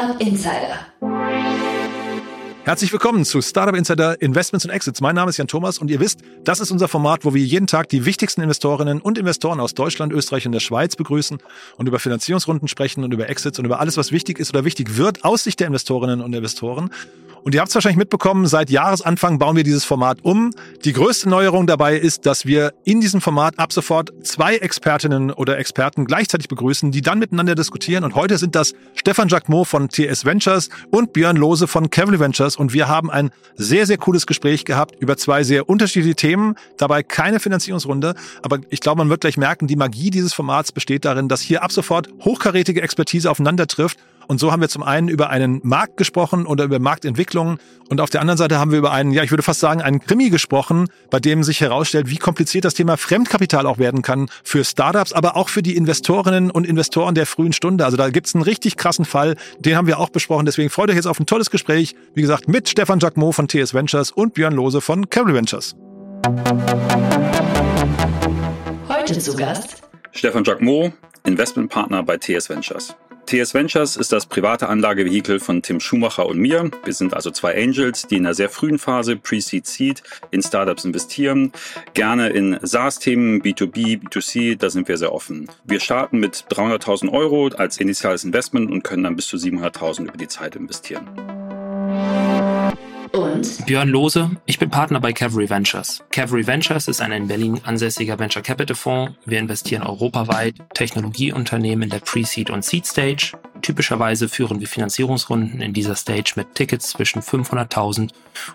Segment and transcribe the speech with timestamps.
[0.00, 0.86] Startup Insider.
[2.64, 5.02] Herzlich willkommen zu Startup Insider Investments und Exits.
[5.02, 7.66] Mein Name ist Jan Thomas und ihr wisst, das ist unser Format, wo wir jeden
[7.66, 11.36] Tag die wichtigsten Investorinnen und Investoren aus Deutschland, Österreich und der Schweiz begrüßen
[11.76, 14.96] und über Finanzierungsrunden sprechen und über Exits und über alles, was wichtig ist oder wichtig
[14.96, 16.88] wird aus Sicht der Investorinnen und Investoren.
[17.42, 20.50] Und ihr habt es wahrscheinlich mitbekommen, seit Jahresanfang bauen wir dieses Format um.
[20.84, 25.58] Die größte Neuerung dabei ist, dass wir in diesem Format ab sofort zwei Expertinnen oder
[25.58, 28.04] Experten gleichzeitig begrüßen, die dann miteinander diskutieren.
[28.04, 32.56] Und heute sind das Stefan Jacquemot von TS Ventures und Björn Lose von Cavalry Ventures.
[32.56, 36.56] Und wir haben ein sehr, sehr cooles Gespräch gehabt über zwei sehr unterschiedliche Themen.
[36.76, 38.14] Dabei keine Finanzierungsrunde.
[38.42, 41.62] Aber ich glaube, man wird gleich merken, die Magie dieses Formats besteht darin, dass hier
[41.62, 43.98] ab sofort hochkarätige Expertise aufeinander trifft
[44.30, 47.58] und so haben wir zum einen über einen Markt gesprochen oder über Marktentwicklungen
[47.88, 49.98] und auf der anderen Seite haben wir über einen, ja, ich würde fast sagen, einen
[49.98, 54.62] Krimi gesprochen, bei dem sich herausstellt, wie kompliziert das Thema Fremdkapital auch werden kann für
[54.62, 57.84] Startups, aber auch für die Investorinnen und Investoren der frühen Stunde.
[57.84, 60.46] Also da gibt's einen richtig krassen Fall, den haben wir auch besprochen.
[60.46, 63.74] Deswegen freut euch jetzt auf ein tolles Gespräch, wie gesagt, mit Stefan Jacquemot von TS
[63.74, 65.74] Ventures und Björn Lose von Cavalry Ventures.
[68.88, 70.92] Heute zu Gast Stefan Jacquemot,
[71.24, 72.94] Investmentpartner bei TS Ventures.
[73.30, 76.68] TS Ventures ist das private Anlagevehikel von Tim Schumacher und mir.
[76.82, 80.84] Wir sind also zwei Angels, die in einer sehr frühen Phase Pre-Seed Seed in Startups
[80.84, 81.52] investieren.
[81.94, 85.48] Gerne in SaaS-Themen, B2B, B2C, da sind wir sehr offen.
[85.62, 90.16] Wir starten mit 300.000 Euro als initiales Investment und können dann bis zu 700.000 über
[90.16, 91.29] die Zeit investieren
[93.40, 96.02] und Björn Lose, ich bin Partner bei Cavalry Ventures.
[96.10, 99.14] Cavalry Ventures ist ein in Berlin ansässiger Venture Capital Fonds.
[99.24, 103.32] Wir investieren europaweit Technologieunternehmen in der Pre-Seed und Seed Stage.
[103.62, 108.10] Typischerweise führen wir Finanzierungsrunden in dieser Stage mit Tickets zwischen 500.000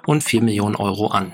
[0.06, 1.34] und 4 Millionen Euro an.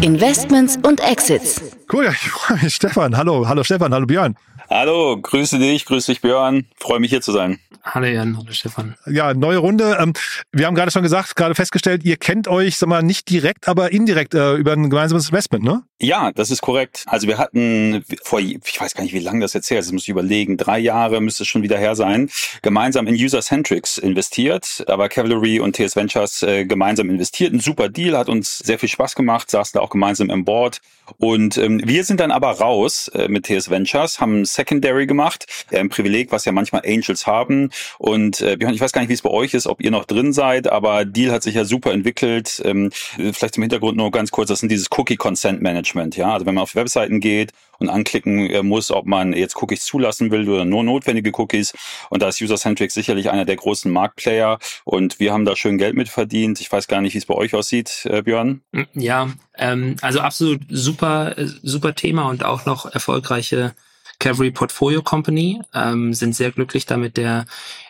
[0.00, 1.60] Investments und Exits.
[1.92, 2.74] Cool, ich freue mich.
[2.74, 4.36] Stefan, hallo, hallo Stefan, hallo Björn.
[4.74, 6.64] Hallo, grüße dich, grüße dich Björn.
[6.78, 7.58] Freue mich hier zu sein.
[7.84, 8.94] Hallo Jan, hallo Stefan.
[9.06, 9.98] Ja, neue Runde.
[10.00, 10.14] Ähm,
[10.50, 13.92] wir haben gerade schon gesagt, gerade festgestellt, ihr kennt euch, sag mal, nicht direkt, aber
[13.92, 15.82] indirekt äh, über ein gemeinsames Investment, ne?
[16.00, 17.04] Ja, das ist korrekt.
[17.06, 19.92] Also wir hatten vor, ich weiß gar nicht, wie lange das jetzt her ist, das
[19.92, 22.30] muss ich überlegen, drei Jahre müsste es schon wieder her sein,
[22.62, 27.52] gemeinsam in User-Centrics investiert, aber Cavalry und TS Ventures äh, gemeinsam investiert.
[27.52, 30.80] Ein super Deal, hat uns sehr viel Spaß gemacht, saßen da auch gemeinsam im Board.
[31.18, 35.88] Und ähm, wir sind dann aber raus äh, mit TS Ventures, haben Secondary gemacht, ein
[35.88, 37.70] Privileg, was ja manchmal Angels haben.
[37.98, 40.32] Und äh, ich weiß gar nicht, wie es bei euch ist, ob ihr noch drin
[40.32, 42.62] seid, aber Deal hat sich ja super entwickelt.
[42.64, 46.16] Ähm, vielleicht zum Hintergrund nur ganz kurz, das sind dieses Cookie Consent Management.
[46.16, 49.84] Ja, also wenn man auf Webseiten geht und anklicken äh, muss, ob man jetzt Cookies
[49.84, 51.74] zulassen will oder nur notwendige Cookies.
[52.08, 54.60] Und da ist User-Centric sicherlich einer der großen Marktplayer.
[54.84, 56.60] Und wir haben da schön Geld mit verdient.
[56.60, 58.62] Ich weiß gar nicht, wie es bei euch aussieht, äh, Björn.
[58.94, 59.28] Ja,
[59.58, 63.74] ähm, also absolut super, super Thema und auch noch erfolgreiche
[64.22, 67.44] Cavalry Portfolio Company, ähm, sind sehr glücklich damit der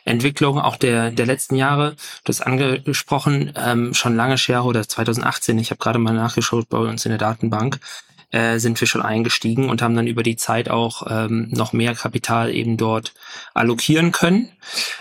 [0.07, 1.95] Entwicklung auch der, der letzten Jahre.
[2.25, 7.11] Das angesprochen, ähm, schon lange Shareholder 2018, ich habe gerade mal nachgeschaut bei uns in
[7.11, 7.81] der Datenbank,
[8.31, 11.95] äh, sind wir schon eingestiegen und haben dann über die Zeit auch ähm, noch mehr
[11.95, 13.13] Kapital eben dort
[13.53, 14.49] allokieren können.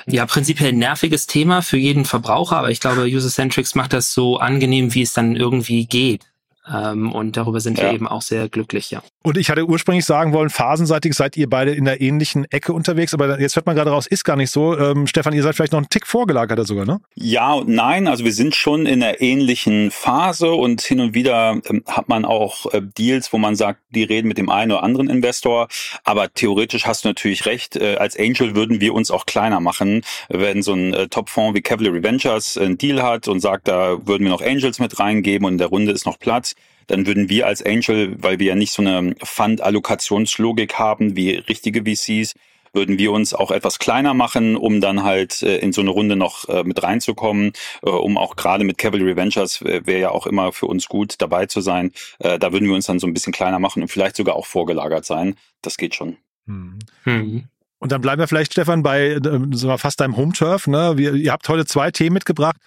[0.08, 4.38] Ja, prinzipiell ein nerviges Thema für jeden Verbraucher, aber ich glaube, User-Centrics macht das so
[4.38, 6.31] angenehm, wie es dann irgendwie geht.
[6.72, 7.86] Ähm, und darüber sind ja.
[7.86, 9.02] wir eben auch sehr glücklich, ja.
[9.24, 13.14] Und ich hatte ursprünglich sagen wollen, phasenseitig seid ihr beide in der ähnlichen Ecke unterwegs,
[13.14, 14.78] aber jetzt hört man gerade raus, ist gar nicht so.
[14.78, 17.02] Ähm, Stefan, ihr seid vielleicht noch einen Tick vorgelagerter sogar, ne?
[17.16, 21.60] Ja und nein, also wir sind schon in der ähnlichen Phase und hin und wieder
[21.66, 24.84] ähm, hat man auch äh, Deals, wo man sagt, die reden mit dem einen oder
[24.84, 25.68] anderen Investor,
[26.04, 30.04] aber theoretisch hast du natürlich recht, äh, als Angel würden wir uns auch kleiner machen,
[30.30, 34.24] wenn so ein äh, Top-Fonds wie Cavalry Ventures einen Deal hat und sagt, da würden
[34.24, 36.56] wir noch Angels mit reingeben und in der Runde ist noch Platz
[36.88, 41.84] dann würden wir als Angel, weil wir ja nicht so eine Fund-Allokationslogik haben wie richtige
[41.84, 42.34] VCs,
[42.74, 46.16] würden wir uns auch etwas kleiner machen, um dann halt äh, in so eine Runde
[46.16, 50.26] noch äh, mit reinzukommen, äh, um auch gerade mit Cavalry Ventures äh, wäre ja auch
[50.28, 51.92] immer für uns gut dabei zu sein.
[52.20, 54.46] Äh, da würden wir uns dann so ein bisschen kleiner machen und vielleicht sogar auch
[54.46, 55.36] vorgelagert sein.
[55.62, 56.18] Das geht schon.
[56.48, 56.80] Hm.
[57.04, 57.44] Hm.
[57.80, 60.68] Und dann bleiben wir vielleicht, Stefan, bei äh, fast deinem Home-Turf.
[60.68, 60.94] Ne?
[60.98, 62.58] Wir, ihr habt heute zwei Themen mitgebracht.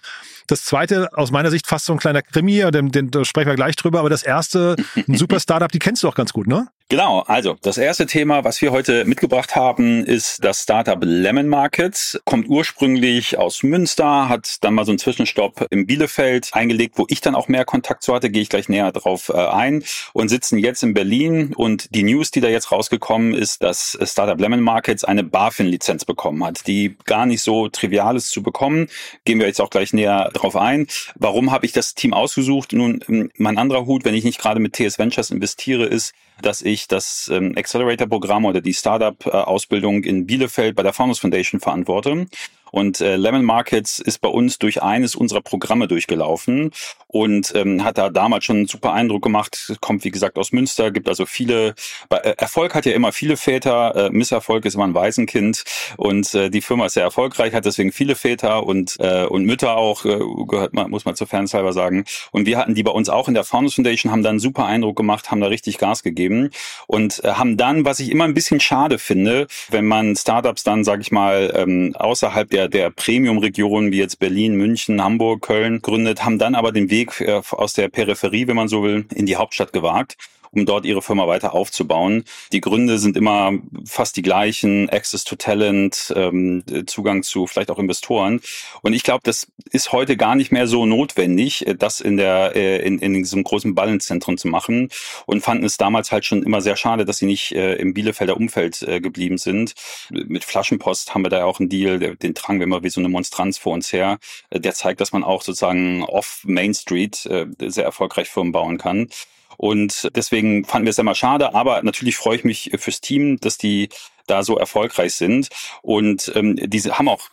[0.47, 3.55] Das zweite, aus meiner Sicht fast so ein kleiner Krimi, den, den da sprechen wir
[3.55, 6.67] gleich drüber, aber das erste, ein super Startup, die kennst du auch ganz gut, ne?
[6.87, 12.21] Genau, also das erste Thema, was wir heute mitgebracht haben, ist das Startup Lemon Markets.
[12.25, 17.21] Kommt ursprünglich aus Münster, hat dann mal so einen Zwischenstopp im Bielefeld eingelegt, wo ich
[17.21, 19.83] dann auch mehr Kontakt zu hatte, gehe ich gleich näher drauf äh, ein
[20.13, 21.55] und sitzen jetzt in Berlin.
[21.55, 26.45] Und die News, die da jetzt rausgekommen ist, dass Startup Lemon Markets eine BaFin-Lizenz bekommen
[26.45, 28.89] hat, die gar nicht so trivial ist zu bekommen.
[29.23, 30.85] Gehen wir jetzt auch gleich näher drauf ein.
[31.15, 32.73] Warum habe ich das Team ausgesucht?
[32.73, 36.74] Nun, mein anderer Hut, wenn ich nicht gerade mit TS Ventures investiere, ist, dass ich
[36.75, 42.27] ich das ähm, Accelerator-Programm oder die Startup-Ausbildung in Bielefeld bei der Founders Foundation verantworte.
[42.75, 46.71] Und äh, Lemon Markets ist bei uns durch eines unserer Programme durchgelaufen
[47.07, 49.77] und ähm, hat da damals schon einen super Eindruck gemacht.
[49.79, 51.75] Kommt, wie gesagt, aus Münster, gibt also viele,
[52.09, 55.63] äh, Erfolg hat ja immer viele Väter, äh, Misserfolg ist immer ein Waisenkind
[55.95, 59.77] und äh, die Firma ist sehr erfolgreich, hat deswegen viele Väter und, äh, und Mütter
[59.77, 62.03] auch, äh, gehört man, muss man zur Fairness halber sagen.
[62.31, 64.65] Und wir hatten die bei uns auch in der Founders Foundation, haben da einen super
[64.65, 66.49] Eindruck gemacht, haben da richtig Gas gegeben
[66.87, 70.83] und äh, haben dann, was ich immer ein bisschen schade finde, wenn man Startups dann,
[70.83, 76.23] sage ich mal, ähm, außerhalb der, der Premium-Regionen wie jetzt Berlin, München, Hamburg, Köln gründet,
[76.23, 79.35] haben dann aber den Weg äh, aus der Peripherie, wenn man so will, in die
[79.35, 80.17] Hauptstadt gewagt
[80.55, 82.23] um dort ihre Firma weiter aufzubauen.
[82.51, 83.53] Die Gründe sind immer
[83.85, 88.41] fast die gleichen, Access to Talent, ähm, Zugang zu vielleicht auch Investoren.
[88.81, 92.55] Und ich glaube, das ist heute gar nicht mehr so notwendig, äh, das in der
[92.55, 94.89] äh, in, in diesem großen Ballenzentrum zu machen
[95.25, 98.37] und fanden es damals halt schon immer sehr schade, dass sie nicht äh, im Bielefelder
[98.37, 99.73] Umfeld äh, geblieben sind.
[100.09, 103.01] Mit Flaschenpost haben wir da ja auch einen Deal, den tragen wir immer wie so
[103.01, 104.19] eine Monstranz vor uns her.
[104.49, 108.77] Äh, der zeigt, dass man auch sozusagen off Main Street äh, sehr erfolgreich Firmen bauen
[108.77, 109.09] kann.
[109.57, 113.57] Und deswegen fanden wir es immer schade, aber natürlich freue ich mich fürs Team, dass
[113.57, 113.89] die
[114.27, 115.49] da so erfolgreich sind.
[115.81, 117.29] Und ähm, diese haben auch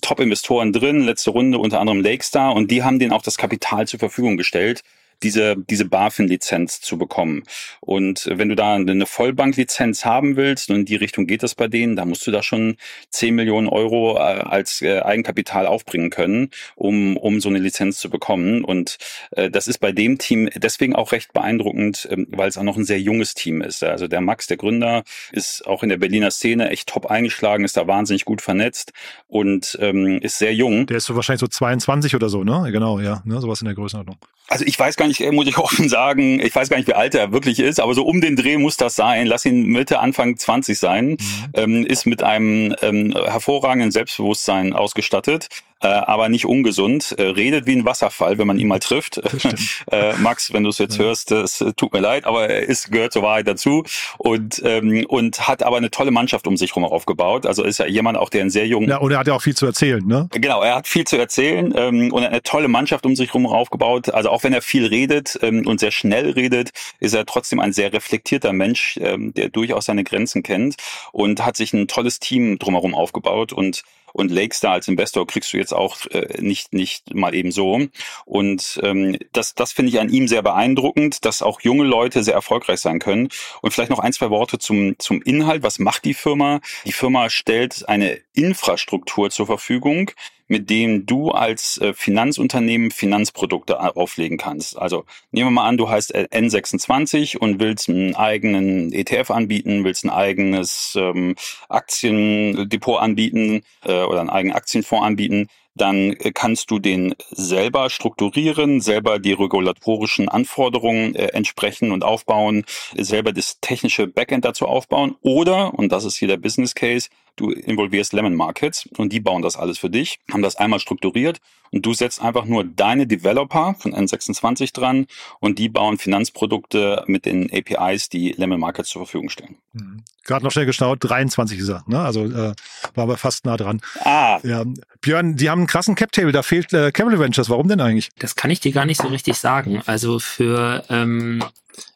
[0.00, 3.98] Top-Investoren drin, letzte Runde unter anderem Lakestar, und die haben denen auch das Kapital zur
[3.98, 4.82] Verfügung gestellt,
[5.22, 7.42] diese, diese BaFin-Lizenz zu bekommen.
[7.80, 11.68] Und wenn du da eine Vollbank-Lizenz haben willst, und in die Richtung geht das bei
[11.68, 12.76] denen, da musst du da schon
[13.10, 18.10] 10 Millionen Euro äh, als äh, Eigenkapital aufbringen können, um, um so eine Lizenz zu
[18.10, 18.64] bekommen.
[18.64, 18.98] Und
[19.32, 22.76] äh, das ist bei dem Team deswegen auch recht beeindruckend, ähm, weil es auch noch
[22.76, 23.82] ein sehr junges Team ist.
[23.82, 27.76] Also der Max, der Gründer, ist auch in der Berliner Szene echt top eingeschlagen, ist
[27.76, 28.92] da wahnsinnig gut vernetzt
[29.28, 30.86] und ähm, ist sehr jung.
[30.86, 32.70] Der ist so wahrscheinlich so 22 oder so, ne?
[32.72, 33.40] Genau, ja, ne?
[33.40, 34.16] sowas in der Größenordnung.
[34.48, 36.94] Also ich weiß gar nicht, äh, muss ich offen sagen, ich weiß gar nicht, wie
[36.94, 39.26] alt er wirklich ist, aber so um den Dreh muss das sein.
[39.26, 41.10] Lass ihn Mitte, Anfang 20 sein.
[41.10, 41.16] Mhm.
[41.54, 45.48] Ähm, ist mit einem ähm, hervorragenden Selbstbewusstsein ausgestattet
[45.82, 47.14] äh, aber nicht ungesund.
[47.18, 49.20] Äh, redet wie ein Wasserfall, wenn man ihn mal trifft.
[49.90, 51.04] äh, Max, wenn du es jetzt ja.
[51.04, 53.84] hörst, es tut mir leid, aber er ist, gehört zur Wahrheit dazu
[54.18, 57.46] und, ähm, und hat aber eine tolle Mannschaft um sich herum aufgebaut.
[57.46, 58.88] Also ist ja jemand auch, der ein sehr jungen...
[58.88, 60.28] Ja, und er hat ja auch viel zu erzählen, ne?
[60.32, 64.10] Genau, er hat viel zu erzählen ähm, und eine tolle Mannschaft um sich herum aufgebaut.
[64.10, 66.70] Also auch wenn er viel redet ähm, und sehr schnell redet,
[67.00, 70.76] ist er trotzdem ein sehr reflektierter Mensch, ähm, der durchaus seine Grenzen kennt
[71.12, 73.82] und hat sich ein tolles Team drumherum aufgebaut und
[74.16, 77.86] und Lakestar als Investor kriegst du jetzt auch äh, nicht, nicht mal eben so.
[78.24, 82.32] Und ähm, das, das finde ich an ihm sehr beeindruckend, dass auch junge Leute sehr
[82.32, 83.28] erfolgreich sein können.
[83.60, 85.62] Und vielleicht noch ein, zwei Worte zum, zum Inhalt.
[85.62, 86.60] Was macht die Firma?
[86.86, 90.10] Die Firma stellt eine Infrastruktur zur Verfügung,
[90.48, 94.78] mit dem du als äh, Finanzunternehmen Finanzprodukte auflegen kannst.
[94.78, 100.04] Also nehmen wir mal an, du heißt N26 und willst einen eigenen ETF anbieten, willst
[100.04, 101.34] ein eigenes ähm,
[101.68, 108.80] Aktiendepot anbieten äh, oder einen eigenen Aktienfonds anbieten dann äh, kannst du den selber strukturieren,
[108.80, 112.64] selber die regulatorischen Anforderungen äh, entsprechen und aufbauen,
[112.96, 115.16] selber das technische Backend dazu aufbauen.
[115.20, 119.42] Oder, und das ist hier der Business Case, Du involvierst Lemon Markets und die bauen
[119.42, 121.38] das alles für dich, haben das einmal strukturiert
[121.70, 125.06] und du setzt einfach nur deine Developer von N26 dran
[125.38, 129.58] und die bauen Finanzprodukte mit den APIs, die Lemon Markets zur Verfügung stellen.
[129.74, 130.02] Mhm.
[130.24, 132.00] Gerade noch schnell geschaut, 23 ist er, ne?
[132.00, 132.54] Also äh,
[132.94, 133.82] war aber fast nah dran.
[134.00, 134.40] Ah.
[134.42, 134.64] Ja.
[135.02, 137.50] Björn, die haben einen krassen Cap-Table, da fehlt äh, Capital Ventures.
[137.50, 138.10] Warum denn eigentlich?
[138.18, 139.82] Das kann ich dir gar nicht so richtig sagen.
[139.86, 141.42] Also für ähm,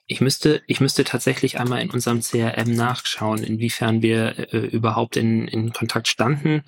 [0.07, 5.47] ich müsste, ich müsste tatsächlich einmal in unserem CRM nachschauen, inwiefern wir äh, überhaupt in,
[5.47, 6.65] in Kontakt standen.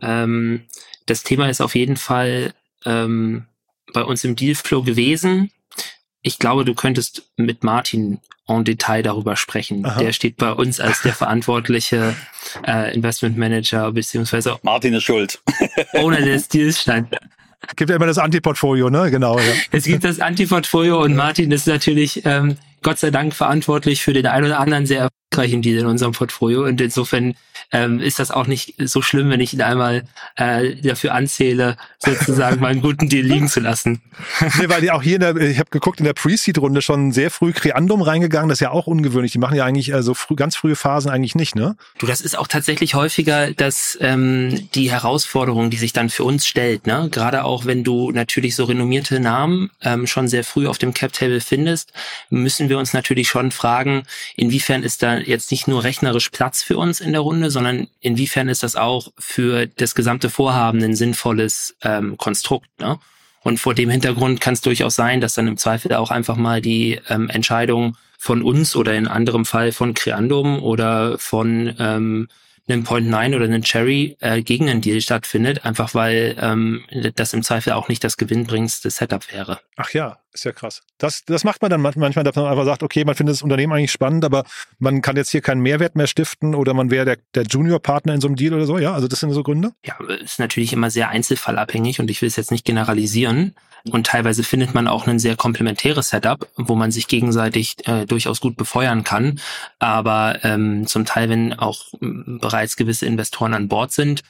[0.00, 0.62] Ähm,
[1.06, 2.54] das Thema ist auf jeden Fall
[2.86, 3.46] ähm,
[3.92, 5.50] bei uns im Dealflow gewesen.
[6.22, 8.20] Ich glaube, du könntest mit Martin
[8.50, 9.84] en Detail darüber sprechen.
[9.84, 10.00] Aha.
[10.00, 12.14] Der steht bei uns als der verantwortliche
[12.66, 15.40] äh, Investment Manager beziehungsweise Martin ist schuld.
[15.94, 17.08] Owner des Deals stand
[17.76, 19.10] gibt ja immer das Antiportfolio, ne?
[19.10, 19.38] Genau.
[19.38, 19.44] Ja.
[19.70, 24.26] Es gibt das Antiportfolio und Martin ist natürlich ähm, Gott sei Dank verantwortlich für den
[24.26, 26.64] ein oder anderen sehr erfolgreichen Deal in unserem Portfolio.
[26.64, 27.34] Und insofern
[27.72, 30.04] ähm, ist das auch nicht so schlimm, wenn ich ihn einmal
[30.36, 34.00] äh, dafür anzähle, sozusagen mal einen guten Deal liegen zu lassen.
[34.58, 37.30] nee, weil die auch hier in der, ich habe geguckt, in der Pre-Seed-Runde schon sehr
[37.30, 38.48] früh Creandum reingegangen.
[38.48, 39.32] Das ist ja auch ungewöhnlich.
[39.32, 41.76] Die machen ja eigentlich äh, so früh, ganz frühe Phasen eigentlich nicht, ne?
[41.98, 46.46] Du, das ist auch tatsächlich häufiger, dass ähm, die Herausforderung, die sich dann für uns
[46.46, 47.08] stellt, ne?
[47.10, 51.40] Gerade auch wenn du natürlich so renommierte Namen ähm, schon sehr früh auf dem Cap-Table
[51.40, 51.92] findest,
[52.30, 54.02] müssen wir uns natürlich schon fragen,
[54.36, 58.48] inwiefern ist da jetzt nicht nur rechnerisch Platz für uns in der Runde, sondern inwiefern
[58.48, 62.70] ist das auch für das gesamte Vorhaben ein sinnvolles ähm, Konstrukt.
[62.80, 62.98] Ne?
[63.42, 66.62] Und vor dem Hintergrund kann es durchaus sein, dass dann im Zweifel auch einfach mal
[66.62, 72.28] die ähm, Entscheidung von uns oder in anderem Fall von Creandum oder von ähm,
[72.70, 76.84] einen Point 9 oder einen Cherry äh, gegen einen Deal stattfindet, einfach weil ähm,
[77.16, 79.60] das im Zweifel auch nicht das gewinnbringendste Setup wäre.
[79.76, 80.82] Ach ja, ist ja krass.
[80.98, 83.72] Das, das macht man dann manchmal, dass man einfach sagt, okay, man findet das Unternehmen
[83.72, 84.44] eigentlich spannend, aber
[84.78, 88.20] man kann jetzt hier keinen Mehrwert mehr stiften oder man wäre der, der Junior-Partner in
[88.20, 88.78] so einem Deal oder so.
[88.78, 89.72] Ja, also das sind so Gründe.
[89.84, 93.54] Ja, ist natürlich immer sehr einzelfallabhängig und ich will es jetzt nicht generalisieren.
[93.90, 98.40] Und teilweise findet man auch ein sehr komplementäres Setup, wo man sich gegenseitig äh, durchaus
[98.40, 99.40] gut befeuern kann.
[99.78, 104.22] Aber ähm, zum Teil, wenn auch bereits gewisse Investoren an Bord sind,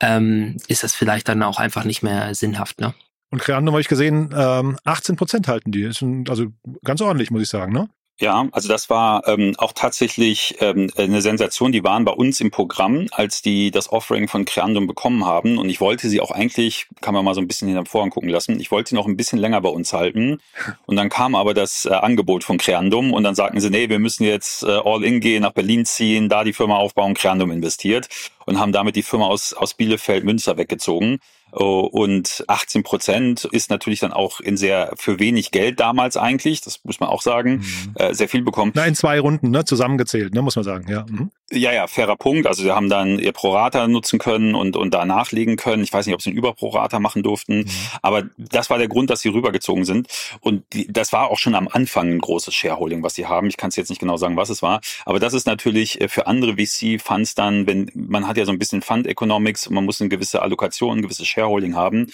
[0.00, 2.80] ähm, ist das vielleicht dann auch einfach nicht mehr sinnhaft.
[2.80, 2.94] Ne?
[3.30, 5.86] Und Creandum habe ich gesehen, ähm, 18 Prozent halten die.
[6.28, 6.52] Also
[6.84, 7.88] ganz ordentlich, muss ich sagen, ne?
[8.18, 11.70] Ja, also das war ähm, auch tatsächlich ähm, eine Sensation.
[11.70, 15.58] Die waren bei uns im Programm, als die das Offering von Creandum bekommen haben.
[15.58, 18.30] Und ich wollte sie auch eigentlich, kann man mal so ein bisschen hinter Vorhang gucken
[18.30, 20.38] lassen, ich wollte sie noch ein bisschen länger bei uns halten.
[20.86, 23.98] Und dann kam aber das äh, Angebot von Creandum und dann sagten sie, nee, wir
[23.98, 28.08] müssen jetzt äh, all in gehen, nach Berlin ziehen, da die Firma aufbauen, Creandum investiert
[28.46, 31.18] und haben damit die Firma aus, aus Bielefeld Münster weggezogen.
[31.52, 36.60] Oh, und 18 Prozent ist natürlich dann auch in sehr für wenig Geld damals eigentlich,
[36.60, 37.94] das muss man auch sagen, mhm.
[37.94, 38.72] äh, sehr viel bekommen.
[38.74, 41.06] Na, in zwei Runden, ne, zusammengezählt, ne, muss man sagen, ja.
[41.08, 41.30] Mhm.
[41.52, 42.48] Ja, ja, fairer Punkt.
[42.48, 45.84] Also sie haben dann ihr Prorata nutzen können und, und da nachlegen können.
[45.84, 47.70] Ich weiß nicht, ob sie einen Überprorata machen durften, mhm.
[48.02, 50.08] aber das war der Grund, dass sie rübergezogen sind.
[50.40, 53.46] Und die, das war auch schon am Anfang ein großes Shareholding, was sie haben.
[53.46, 56.08] Ich kann es jetzt nicht genau sagen, was es war, aber das ist natürlich äh,
[56.08, 59.84] für andere VC-Funds dann, wenn man hat ja so ein bisschen Fund Economics und man
[59.84, 62.06] muss eine gewisse Allokation, ein gewisses Shareholding haben.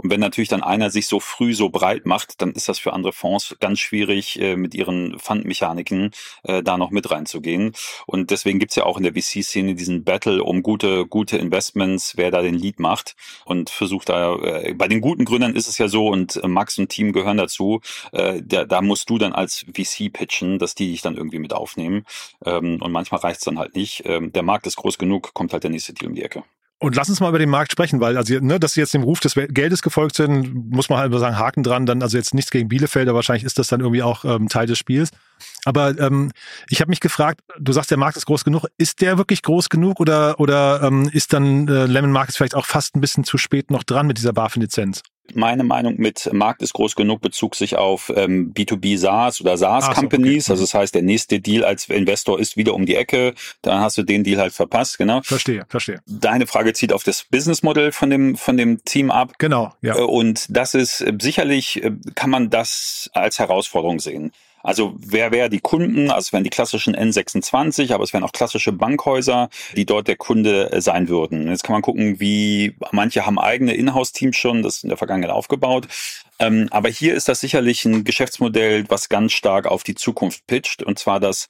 [0.00, 2.94] Und wenn natürlich dann einer sich so früh so breit macht, dann ist das für
[2.94, 7.72] andere Fonds ganz schwierig, äh, mit ihren Fundmechaniken äh, da noch mit reinzugehen.
[8.06, 12.30] Und deswegen gibt's ja auch in der VC-Szene diesen Battle um gute, gute Investments, wer
[12.30, 15.86] da den Lead macht und versucht da, äh, bei den guten Gründern ist es ja
[15.86, 17.82] so und äh, Max und Team gehören dazu,
[18.12, 21.52] äh, da, da musst du dann als VC pitchen, dass die dich dann irgendwie mit
[21.52, 22.06] aufnehmen.
[22.46, 24.04] Ähm, und manchmal reicht's dann halt nicht.
[24.06, 26.42] Ähm, der Markt ist groß genug, kommt halt der nächste Deal um die Ecke.
[26.82, 29.02] Und lass uns mal über den Markt sprechen, weil, also, ne, dass sie jetzt dem
[29.02, 32.50] Ruf des Geldes gefolgt sind, muss man halt sagen, Haken dran, dann, also jetzt nichts
[32.50, 35.10] gegen Bielefeld, aber wahrscheinlich ist das dann irgendwie auch ähm, Teil des Spiels.
[35.66, 36.32] Aber ähm,
[36.70, 38.64] ich habe mich gefragt, du sagst, der Markt ist groß genug.
[38.78, 42.64] Ist der wirklich groß genug oder, oder ähm, ist dann äh, Lemon Markets vielleicht auch
[42.64, 45.02] fast ein bisschen zu spät noch dran mit dieser BaFin-Lizenz?
[45.34, 50.46] Meine Meinung mit Markt ist groß genug bezog sich auf ähm, B2B SaaS oder SaaS-Companies.
[50.46, 50.60] So, okay.
[50.60, 53.34] Also das heißt, der nächste Deal als Investor ist wieder um die Ecke.
[53.62, 55.22] Dann hast du den Deal halt verpasst, genau.
[55.22, 56.00] Verstehe, verstehe.
[56.06, 59.34] Deine Frage zieht auf das Businessmodell von dem, von dem Team ab.
[59.38, 59.96] Genau, ja.
[59.96, 64.32] Äh, und das ist äh, sicherlich, äh, kann man das als Herausforderung sehen.
[64.62, 66.10] Also wer wäre die Kunden?
[66.10, 70.16] Also es wären die klassischen N26, aber es wären auch klassische Bankhäuser, die dort der
[70.16, 71.48] Kunde äh, sein würden.
[71.48, 75.88] Jetzt kann man gucken, wie manche haben eigene Inhouse-Teams schon, das in der Vergangenheit aufgebaut.
[76.38, 80.82] Ähm, aber hier ist das sicherlich ein Geschäftsmodell, was ganz stark auf die Zukunft pitcht,
[80.82, 81.48] und zwar dass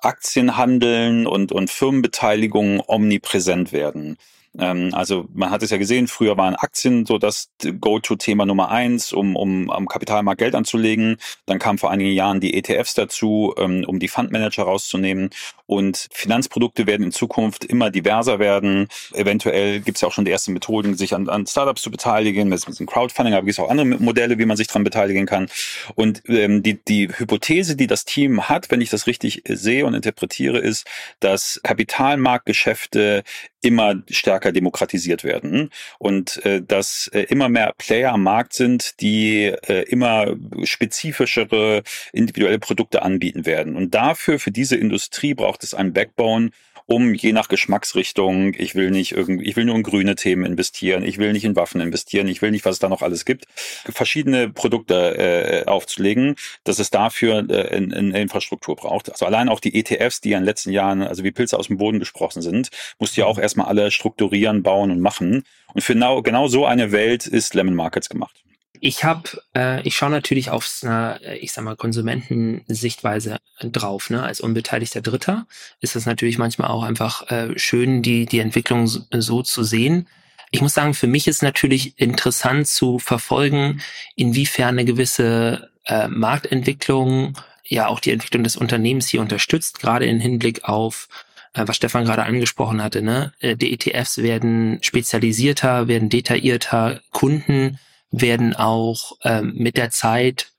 [0.00, 4.16] Aktienhandeln und, und Firmenbeteiligungen omnipräsent werden.
[4.58, 9.12] Ähm, also man hat es ja gesehen, früher waren Aktien so das Go-To-Thema Nummer eins,
[9.12, 11.16] um, um am Kapitalmarkt Geld anzulegen.
[11.46, 15.30] Dann kamen vor einigen Jahren die ETFs dazu, ähm, um die Fundmanager rauszunehmen.
[15.66, 18.88] Und Finanzprodukte werden in Zukunft immer diverser werden.
[19.14, 22.48] Eventuell gibt es ja auch schon die ersten Methoden, sich an, an Startups zu beteiligen,
[22.48, 25.48] mit, mit Crowdfunding, aber es gibt auch andere Modelle, wie man sich daran beteiligen kann.
[25.94, 29.94] Und ähm, die, die Hypothese, die das Team hat, wenn ich das richtig sehe und
[29.94, 30.86] interpretiere, ist,
[31.20, 33.24] dass Kapitalmarktgeschäfte
[33.62, 39.44] immer stärker demokratisiert werden und äh, dass äh, immer mehr Player am Markt sind, die
[39.44, 40.34] äh, immer
[40.64, 41.82] spezifischere
[42.12, 43.76] individuelle Produkte anbieten werden.
[43.76, 46.50] Und dafür, für diese Industrie braucht es einen Backbone,
[46.86, 51.04] um je nach Geschmacksrichtung, ich will nicht irgendwie, ich will nur in grüne Themen investieren,
[51.04, 53.46] ich will nicht in Waffen investieren, ich will nicht, was es da noch alles gibt,
[53.88, 59.10] verschiedene Produkte äh, aufzulegen, dass es dafür äh, eine in Infrastruktur braucht.
[59.10, 61.78] Also allein auch die ETFs, die in den letzten Jahren, also wie Pilze aus dem
[61.78, 65.44] Boden gesprochen sind, musst du ja auch erstmal alle strukturieren, bauen und machen.
[65.74, 68.42] Und für genau, genau so eine Welt ist Lemon Markets gemacht.
[68.84, 74.10] Ich habe, äh, ich schaue natürlich auf einer, ich sag mal, Konsumentensichtweise drauf.
[74.10, 74.20] Ne?
[74.20, 75.46] Als unbeteiligter Dritter
[75.80, 80.08] ist es natürlich manchmal auch einfach äh, schön, die die Entwicklung so, so zu sehen.
[80.50, 83.80] Ich muss sagen, für mich ist natürlich interessant zu verfolgen,
[84.16, 90.18] inwiefern eine gewisse äh, Marktentwicklung ja auch die Entwicklung des Unternehmens hier unterstützt, gerade im
[90.18, 91.08] Hinblick auf
[91.52, 93.00] äh, was Stefan gerade angesprochen hatte.
[93.00, 93.32] Ne?
[93.38, 97.78] Äh, die ETFs werden spezialisierter, werden detaillierter, Kunden
[98.12, 100.52] werden auch ähm, mit der Zeit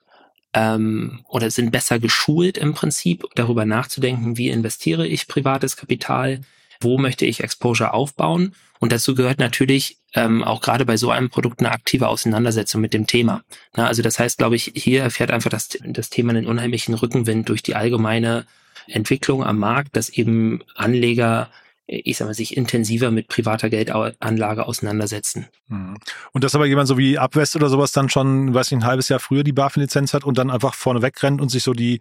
[0.53, 6.41] ähm, oder sind besser geschult im Prinzip, darüber nachzudenken, wie investiere ich privates Kapital,
[6.81, 8.53] wo möchte ich Exposure aufbauen.
[8.79, 12.93] Und dazu gehört natürlich ähm, auch gerade bei so einem Produkt eine aktive Auseinandersetzung mit
[12.93, 13.43] dem Thema.
[13.75, 17.49] Na, also das heißt, glaube ich, hier erfährt einfach das, das Thema einen unheimlichen Rückenwind
[17.49, 18.45] durch die allgemeine
[18.87, 21.49] Entwicklung am Markt, dass eben Anleger
[21.85, 25.47] ich sag mal, sich intensiver mit privater Geldanlage auseinandersetzen.
[25.67, 25.97] Mhm.
[26.31, 29.09] Und dass aber jemand so wie Abwest oder sowas dann schon, weiß ich, ein halbes
[29.09, 31.99] Jahr früher die BaFin-Lizenz hat und dann einfach vorne wegrennt und sich so die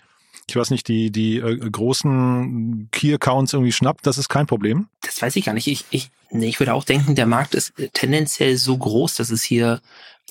[0.48, 4.88] ich weiß nicht, die, die äh, großen Key-Accounts irgendwie schnappt, das ist kein Problem?
[5.02, 5.66] Das weiß ich gar nicht.
[5.66, 9.42] Ich, ich, nee, ich würde auch denken, der Markt ist tendenziell so groß, dass es
[9.42, 9.80] hier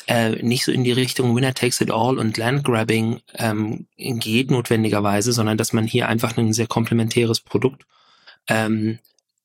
[0.07, 5.31] äh, nicht so in die Richtung Winner takes it all und Landgrabbing ähm, geht notwendigerweise,
[5.33, 7.85] sondern dass man hier einfach ein sehr komplementäres Produkt
[8.47, 8.99] ähm,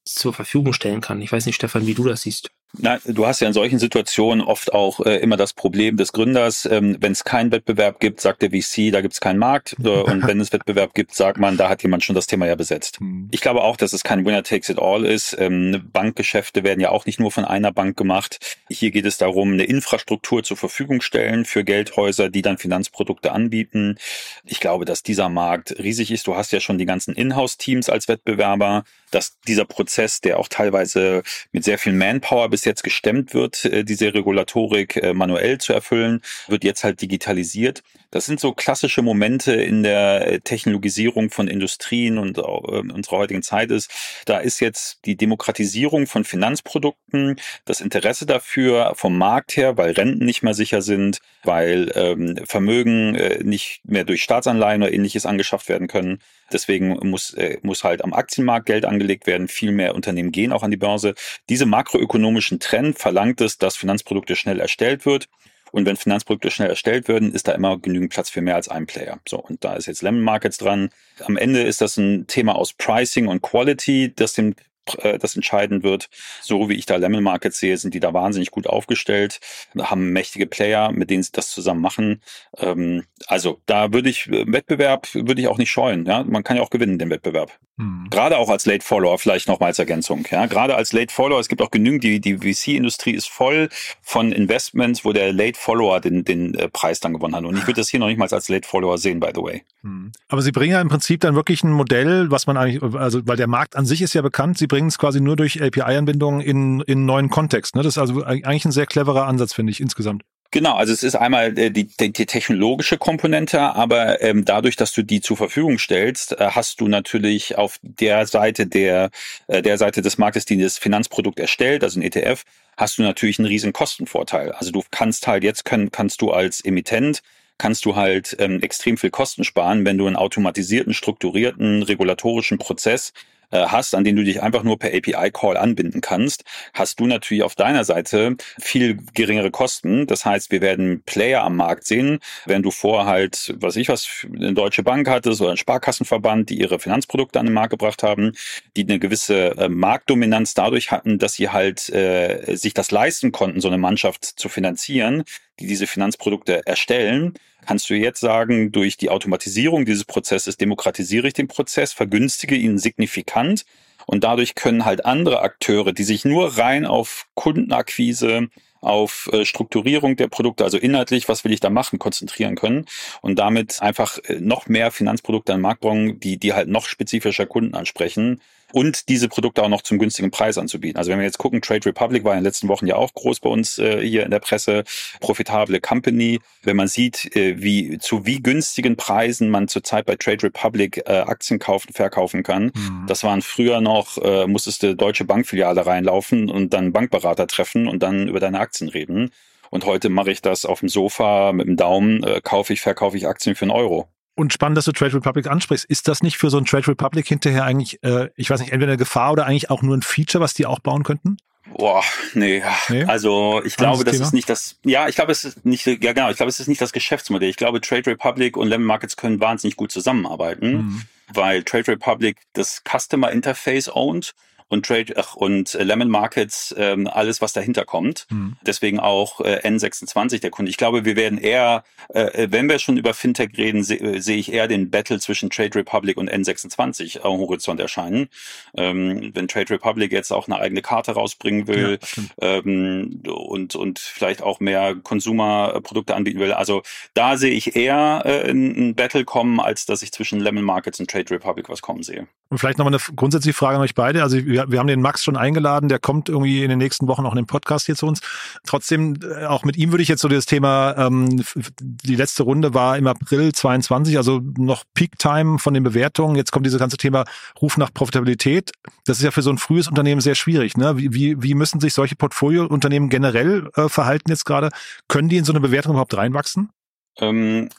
[0.06, 1.20] zur Verfügung stellen kann.
[1.20, 2.50] Ich weiß nicht, Stefan, wie du das siehst.
[2.78, 6.66] Na, du hast ja in solchen Situationen oft auch äh, immer das Problem des Gründers.
[6.70, 9.76] Ähm, wenn es keinen Wettbewerb gibt, sagt der VC, da gibt es keinen Markt.
[9.82, 12.54] Äh, und wenn es Wettbewerb gibt, sagt man, da hat jemand schon das Thema ja
[12.54, 12.98] besetzt.
[12.98, 13.28] Hm.
[13.30, 15.34] Ich glaube auch, dass es kein Winner takes it all ist.
[15.38, 18.58] Ähm, Bankgeschäfte werden ja auch nicht nur von einer Bank gemacht.
[18.68, 23.96] Hier geht es darum, eine Infrastruktur zur Verfügung stellen für Geldhäuser, die dann Finanzprodukte anbieten.
[24.44, 26.26] Ich glaube, dass dieser Markt riesig ist.
[26.26, 31.22] Du hast ja schon die ganzen Inhouse-Teams als Wettbewerber, dass dieser Prozess, der auch teilweise
[31.52, 36.20] mit sehr viel Manpower bis jetzt gestemmt wird, äh, diese Regulatorik äh, manuell zu erfüllen,
[36.48, 37.82] wird jetzt halt digitalisiert.
[38.10, 43.70] Das sind so klassische Momente in der äh, Technologisierung von Industrien und unserer heutigen Zeit
[43.70, 43.90] ist.
[44.26, 50.24] Da ist jetzt die Demokratisierung von Finanzprodukten, das Interesse dafür vom Markt her, weil Renten
[50.24, 55.88] nicht mehr sicher sind, weil ähm, Vermögen nicht mehr durch Staatsanleihen oder ähnliches angeschafft werden
[55.88, 56.20] können.
[56.52, 59.48] Deswegen muss, äh, muss halt am Aktienmarkt Geld angelegt werden.
[59.48, 61.14] Viel mehr Unternehmen gehen auch an die Börse.
[61.48, 65.28] Diese makroökonomischen Trend verlangt es, dass Finanzprodukte schnell erstellt wird.
[65.72, 68.86] Und wenn Finanzprodukte schnell erstellt werden, ist da immer genügend Platz für mehr als einen
[68.86, 69.18] Player.
[69.28, 70.90] So, und da ist jetzt Lemon Markets dran.
[71.20, 74.54] Am Ende ist das ein Thema aus Pricing und Quality, das dem
[75.02, 76.08] äh, das entscheiden wird.
[76.40, 79.40] So wie ich da Lemon Markets sehe, sind die da wahnsinnig gut aufgestellt,
[79.78, 82.22] haben mächtige Player, mit denen sie das zusammen machen.
[82.58, 86.06] Ähm, also da würde ich äh, Wettbewerb würde ich auch nicht scheuen.
[86.06, 87.52] Ja, man kann ja auch gewinnen den Wettbewerb.
[87.78, 88.06] Hm.
[88.10, 90.24] Gerade auch als Late Follower vielleicht noch mal als Ergänzung.
[90.30, 91.40] Ja, gerade als Late Follower.
[91.40, 93.68] Es gibt auch genügend die die VC-Industrie ist voll
[94.02, 97.44] von Investments, wo der Late Follower den den äh, Preis dann gewonnen hat.
[97.44, 99.64] Und ich würde das hier noch nicht mal als Late Follower sehen, by the way.
[99.82, 100.12] Hm.
[100.28, 103.36] Aber Sie bringen ja im Prinzip dann wirklich ein Modell, was man eigentlich, also weil
[103.36, 104.58] der Markt an sich ist ja bekannt.
[104.58, 107.76] Sie bringen es quasi nur durch API-Anbindungen in, in neuen Kontext.
[107.76, 107.82] Ne?
[107.82, 110.22] Das ist also eigentlich ein sehr cleverer Ansatz, finde ich, insgesamt.
[110.50, 114.92] Genau, also es ist einmal äh, die, die, die technologische Komponente, aber ähm, dadurch, dass
[114.92, 119.08] du die zur Verfügung stellst, äh, hast du natürlich auf der Seite der
[119.46, 122.42] äh, der Seite des Marktes, die das Finanzprodukt erstellt, also ein ETF,
[122.76, 124.52] hast du natürlich einen riesen Kostenvorteil.
[124.52, 127.22] Also du kannst halt jetzt können, kannst du als Emittent
[127.58, 133.14] kannst du halt ähm, extrem viel Kosten sparen, wenn du einen automatisierten, strukturierten, regulatorischen Prozess
[133.50, 137.42] äh, hast, an den du dich einfach nur per API-Call anbinden kannst, hast du natürlich
[137.42, 140.06] auf deiner Seite viel geringere Kosten.
[140.06, 144.26] Das heißt, wir werden Player am Markt sehen, wenn du vor halt, was ich was,
[144.34, 148.32] eine Deutsche Bank hattest oder ein Sparkassenverband, die ihre Finanzprodukte an den Markt gebracht haben,
[148.76, 153.60] die eine gewisse äh, Marktdominanz dadurch hatten, dass sie halt äh, sich das leisten konnten,
[153.60, 155.24] so eine Mannschaft zu finanzieren,
[155.60, 157.34] die diese Finanzprodukte erstellen
[157.66, 162.78] kannst du jetzt sagen, durch die Automatisierung dieses Prozesses demokratisiere ich den Prozess, vergünstige ihn
[162.78, 163.64] signifikant
[164.06, 168.48] und dadurch können halt andere Akteure, die sich nur rein auf Kundenakquise,
[168.80, 172.86] auf äh, Strukturierung der Produkte, also inhaltlich, was will ich da machen, konzentrieren können
[173.20, 176.86] und damit einfach äh, noch mehr Finanzprodukte an den Markt bringen, die, die halt noch
[176.86, 178.40] spezifischer Kunden ansprechen
[178.72, 180.98] und diese Produkte auch noch zum günstigen Preis anzubieten.
[180.98, 183.40] Also wenn wir jetzt gucken, Trade Republic war in den letzten Wochen ja auch groß
[183.40, 184.84] bei uns äh, hier in der Presse,
[185.20, 186.40] profitable Company.
[186.62, 191.12] Wenn man sieht, äh, wie zu wie günstigen Preisen man zurzeit bei Trade Republic äh,
[191.12, 193.04] Aktien kaufen, verkaufen kann, mhm.
[193.06, 198.02] das waren früher noch, äh, musstest du deutsche Bankfiliale reinlaufen und dann Bankberater treffen und
[198.02, 199.30] dann über deine Aktien reden.
[199.70, 203.16] Und heute mache ich das auf dem Sofa mit dem Daumen, äh, kaufe ich, verkaufe
[203.16, 204.08] ich Aktien für einen Euro.
[204.36, 205.86] Und spannend, dass du Trade Republic ansprichst.
[205.86, 208.92] Ist das nicht für so ein Trade Republic hinterher eigentlich, äh, ich weiß nicht, entweder
[208.92, 211.38] eine Gefahr oder eigentlich auch nur ein Feature, was die auch bauen könnten?
[211.72, 212.62] Boah, nee.
[212.88, 213.04] nee.
[213.04, 214.26] Also ich glaube, das Thema?
[214.26, 214.78] ist nicht das.
[214.84, 215.86] Ja, ich glaube, es ist nicht.
[215.86, 216.30] Ja, genau.
[216.30, 217.48] Ich glaube, es ist nicht das Geschäftsmodell.
[217.48, 221.02] Ich glaube, Trade Republic und Lemon Markets können wahnsinnig gut zusammenarbeiten, mhm.
[221.32, 224.34] weil Trade Republic das Customer Interface ownt
[224.68, 228.26] und Trade ach, und Lemon Markets, ähm, alles, was dahinter kommt.
[228.30, 228.56] Mhm.
[228.66, 230.70] Deswegen auch äh, N26 der Kunde.
[230.70, 234.52] Ich glaube, wir werden eher, äh, wenn wir schon über Fintech reden, äh, sehe ich
[234.52, 238.28] eher den Battle zwischen Trade Republic und N26 am Horizont erscheinen.
[238.76, 243.98] Ähm, wenn Trade Republic jetzt auch eine eigene Karte rausbringen will ja, ähm, und, und
[243.98, 246.52] vielleicht auch mehr Consumer-Produkte anbieten will.
[246.52, 246.82] Also
[247.14, 251.08] da sehe ich eher äh, ein Battle kommen, als dass ich zwischen Lemon Markets und
[251.08, 252.26] Trade Republic was kommen sehe.
[252.48, 254.22] Und vielleicht nochmal eine grundsätzliche Frage an euch beide.
[254.22, 257.26] Also wir, wir haben den Max schon eingeladen, der kommt irgendwie in den nächsten Wochen
[257.26, 258.20] auch in den Podcast hier zu uns.
[258.66, 261.42] Trotzdem, äh, auch mit ihm würde ich jetzt so das Thema, ähm,
[261.80, 266.36] die letzte Runde war im April 22, also noch Peak-Time von den Bewertungen.
[266.36, 267.24] Jetzt kommt dieses ganze Thema
[267.60, 268.72] Ruf nach Profitabilität.
[269.04, 270.76] Das ist ja für so ein frühes Unternehmen sehr schwierig.
[270.76, 270.96] Ne?
[270.96, 274.70] Wie, wie, wie müssen sich solche Portfoliounternehmen generell äh, verhalten jetzt gerade?
[275.08, 276.70] Können die in so eine Bewertung überhaupt reinwachsen?
[277.18, 277.70] Ähm,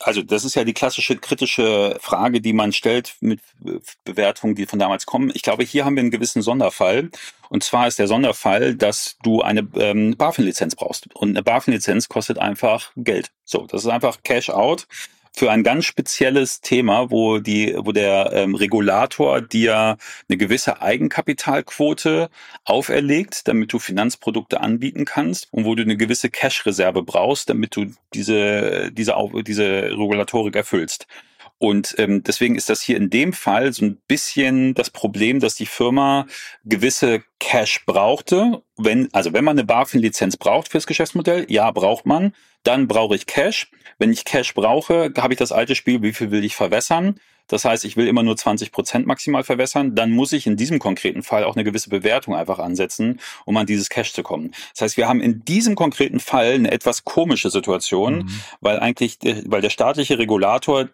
[0.00, 3.40] also das ist ja die klassische kritische Frage, die man stellt mit
[4.04, 5.30] Bewertungen, die von damals kommen.
[5.34, 7.10] Ich glaube, hier haben wir einen gewissen Sonderfall.
[7.48, 11.14] Und zwar ist der Sonderfall, dass du eine ähm, BaFin-Lizenz brauchst.
[11.14, 13.30] Und eine BaFin-Lizenz kostet einfach Geld.
[13.44, 14.86] So, das ist einfach Cash out
[15.36, 22.30] für ein ganz spezielles Thema, wo die, wo der ähm, Regulator dir eine gewisse Eigenkapitalquote
[22.64, 27.92] auferlegt, damit du Finanzprodukte anbieten kannst und wo du eine gewisse Cash-Reserve brauchst, damit du
[28.14, 29.14] diese, diese,
[29.46, 31.06] diese Regulatorik erfüllst.
[31.58, 35.54] Und ähm, deswegen ist das hier in dem Fall so ein bisschen das Problem, dass
[35.54, 36.26] die Firma
[36.64, 38.62] gewisse Cash brauchte.
[38.76, 42.34] Wenn, also wenn man eine BaFin-Lizenz braucht fürs Geschäftsmodell, ja, braucht man.
[42.62, 43.70] Dann brauche ich Cash.
[43.98, 47.18] Wenn ich Cash brauche, habe ich das alte Spiel, wie viel will ich verwässern?
[47.48, 49.94] Das heißt, ich will immer nur 20 Prozent maximal verwässern.
[49.94, 53.66] Dann muss ich in diesem konkreten Fall auch eine gewisse Bewertung einfach ansetzen, um an
[53.66, 54.52] dieses Cash zu kommen.
[54.72, 58.40] Das heißt, wir haben in diesem konkreten Fall eine etwas komische Situation, mhm.
[58.60, 60.88] weil eigentlich, weil der staatliche Regulator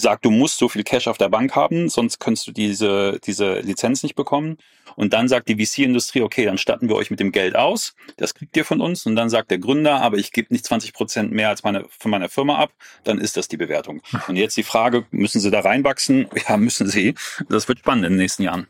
[0.00, 3.60] sagt, du musst so viel Cash auf der Bank haben, sonst kannst du diese, diese
[3.60, 4.56] Lizenz nicht bekommen.
[4.96, 8.34] Und dann sagt die VC-Industrie, okay, dann statten wir euch mit dem Geld aus, das
[8.34, 9.06] kriegt ihr von uns.
[9.06, 12.10] Und dann sagt der Gründer, aber ich gebe nicht 20 Prozent mehr als meine, von
[12.10, 14.02] meiner Firma ab, dann ist das die Bewertung.
[14.28, 16.28] Und jetzt die Frage, müssen sie da reinwachsen?
[16.46, 17.14] Ja, müssen sie.
[17.48, 18.66] Das wird spannend in den nächsten Jahren.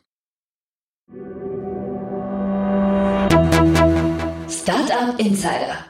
[4.48, 5.84] Startup Insider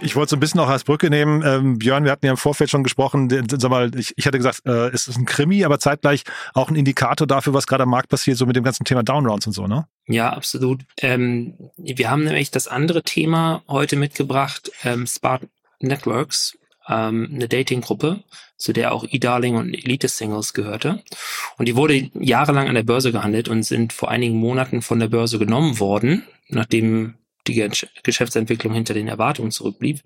[0.00, 1.42] ich wollte so ein bisschen auch als Brücke nehmen.
[1.44, 4.62] Ähm, Björn, wir hatten ja im Vorfeld schon gesprochen, sag mal, ich, ich hatte gesagt,
[4.66, 6.22] äh, es ist ein Krimi, aber zeitgleich
[6.54, 9.46] auch ein Indikator dafür, was gerade am Markt passiert, so mit dem ganzen Thema Downrounds
[9.46, 9.86] und so, ne?
[10.06, 10.82] Ja, absolut.
[11.00, 15.42] Ähm, wir haben nämlich das andere Thema heute mitgebracht, ähm, Spark
[15.80, 16.56] Networks,
[16.88, 18.22] ähm, eine Dating-Gruppe,
[18.56, 21.02] zu der auch eDarling und Elite Singles gehörte.
[21.58, 25.08] Und die wurde jahrelang an der Börse gehandelt und sind vor einigen Monaten von der
[25.08, 27.14] Börse genommen worden, nachdem
[27.48, 27.68] die
[28.02, 30.02] Geschäftsentwicklung hinter den Erwartungen zurückblieb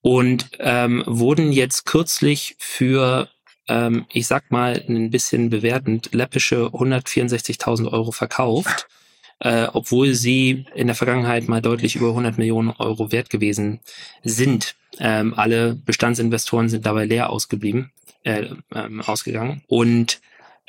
[0.00, 3.28] und ähm, wurden jetzt kürzlich für,
[3.68, 8.88] ähm, ich sag mal ein bisschen bewertend, läppische 164.000 Euro verkauft,
[9.40, 13.80] äh, obwohl sie in der Vergangenheit mal deutlich über 100 Millionen Euro wert gewesen
[14.22, 14.76] sind.
[14.98, 17.92] Ähm, alle Bestandsinvestoren sind dabei leer ausgeblieben,
[18.24, 20.20] äh, ähm, ausgegangen und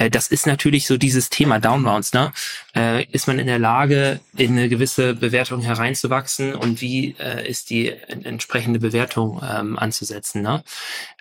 [0.09, 2.13] das ist natürlich so dieses Thema Downrounds.
[2.13, 2.31] Ne?
[2.75, 7.69] Äh, ist man in der Lage, in eine gewisse Bewertung hereinzuwachsen und wie äh, ist
[7.69, 10.41] die entsprechende Bewertung ähm, anzusetzen?
[10.41, 10.63] Ne?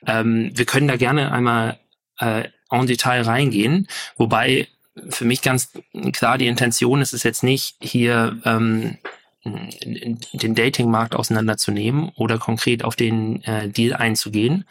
[0.07, 1.79] Ähm, wir können da gerne einmal
[2.21, 4.69] äh, en Detail reingehen, wobei
[5.09, 5.71] für mich ganz
[6.12, 8.99] klar die Intention ist es jetzt nicht hier ähm,
[9.84, 14.64] den Datingmarkt auseinanderzunehmen oder konkret auf den äh, Deal einzugehen,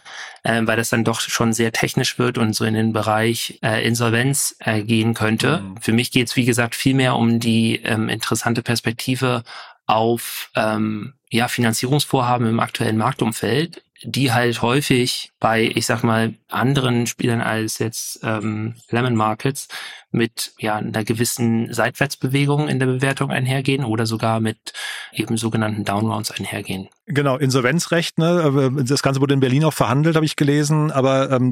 [0.43, 3.85] äh, weil das dann doch schon sehr technisch wird und so in den Bereich äh,
[3.85, 5.59] Insolvenz äh, gehen könnte.
[5.59, 5.77] Mhm.
[5.81, 9.43] Für mich geht es, wie gesagt, viel mehr um die ähm, interessante Perspektive
[9.85, 17.07] auf ähm, ja, Finanzierungsvorhaben im aktuellen Marktumfeld, die halt häufig bei, ich sag mal, anderen
[17.07, 19.67] Spielern als jetzt ähm, Lemon Markets
[20.11, 24.73] mit ja einer gewissen Seitwärtsbewegung in der Bewertung einhergehen oder sogar mit
[25.11, 26.87] eben sogenannten Downrounds einhergehen.
[27.07, 28.83] Genau, Insolvenzrecht, ne?
[28.85, 31.51] das Ganze wurde in Berlin auch verhandelt, habe ich gelesen, aber ähm,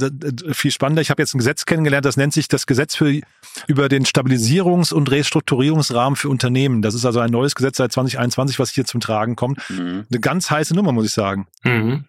[0.51, 3.21] viel spannender, ich habe jetzt ein Gesetz kennengelernt, das nennt sich das Gesetz für
[3.67, 6.81] über den Stabilisierungs- und Restrukturierungsrahmen für Unternehmen.
[6.81, 9.59] Das ist also ein neues Gesetz seit 2021, was hier zum Tragen kommt.
[9.69, 10.05] Mhm.
[10.09, 11.47] Eine ganz heiße Nummer, muss ich sagen.
[11.63, 12.05] Mhm.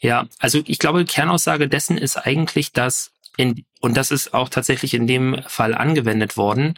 [0.00, 4.94] Ja, also ich glaube, Kernaussage dessen ist eigentlich, dass in, und das ist auch tatsächlich
[4.94, 6.74] in dem Fall angewendet worden,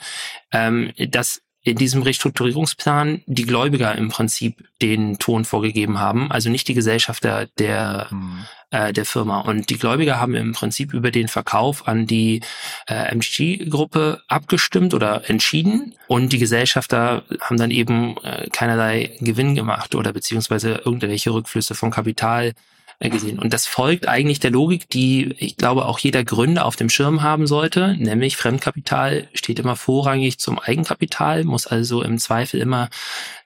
[0.52, 6.66] ähm, dass in diesem Restrukturierungsplan die Gläubiger im Prinzip den Ton vorgegeben haben, also nicht
[6.68, 8.44] die Gesellschafter der, mhm.
[8.70, 9.40] äh, der Firma.
[9.40, 12.40] Und die Gläubiger haben im Prinzip über den Verkauf an die
[12.86, 15.94] äh, MG-Gruppe abgestimmt oder entschieden.
[16.06, 21.90] Und die Gesellschafter haben dann eben äh, keinerlei Gewinn gemacht oder beziehungsweise irgendwelche Rückflüsse von
[21.90, 22.54] Kapital
[23.00, 23.38] gesehen.
[23.38, 27.22] Und das folgt eigentlich der Logik, die ich glaube auch jeder Gründer auf dem Schirm
[27.22, 32.88] haben sollte, nämlich Fremdkapital steht immer vorrangig zum Eigenkapital, muss also im Zweifel immer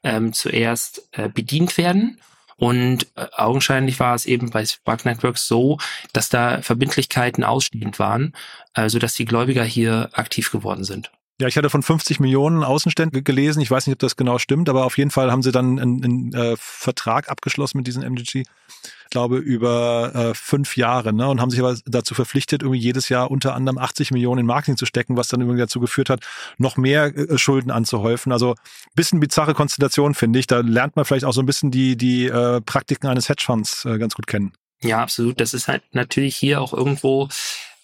[0.03, 2.19] ähm, zuerst äh, bedient werden.
[2.57, 5.79] Und äh, augenscheinlich war es eben bei Spark Networks so,
[6.12, 8.35] dass da Verbindlichkeiten ausstehend waren,
[8.73, 11.11] also dass die Gläubiger hier aktiv geworden sind.
[11.40, 13.61] Ja, ich hatte von 50 Millionen Außenständen gelesen.
[13.61, 16.05] Ich weiß nicht, ob das genau stimmt, aber auf jeden Fall haben sie dann einen,
[16.05, 18.40] einen äh, Vertrag abgeschlossen mit diesem MGG.
[18.42, 21.29] Ich glaube, über äh, fünf Jahre, ne?
[21.29, 24.77] Und haben sich aber dazu verpflichtet, irgendwie jedes Jahr unter anderem 80 Millionen in Marketing
[24.77, 26.21] zu stecken, was dann irgendwie dazu geführt hat,
[26.59, 28.33] noch mehr äh, Schulden anzuhäufen.
[28.33, 28.55] Also
[28.95, 30.47] bisschen bizarre Konstellation, finde ich.
[30.47, 33.99] Da lernt man vielleicht auch so ein bisschen die, die äh, Praktiken eines Hedgefonds äh,
[33.99, 34.53] ganz gut kennen.
[34.83, 35.40] Ja, absolut.
[35.40, 37.29] Das ist halt natürlich hier auch irgendwo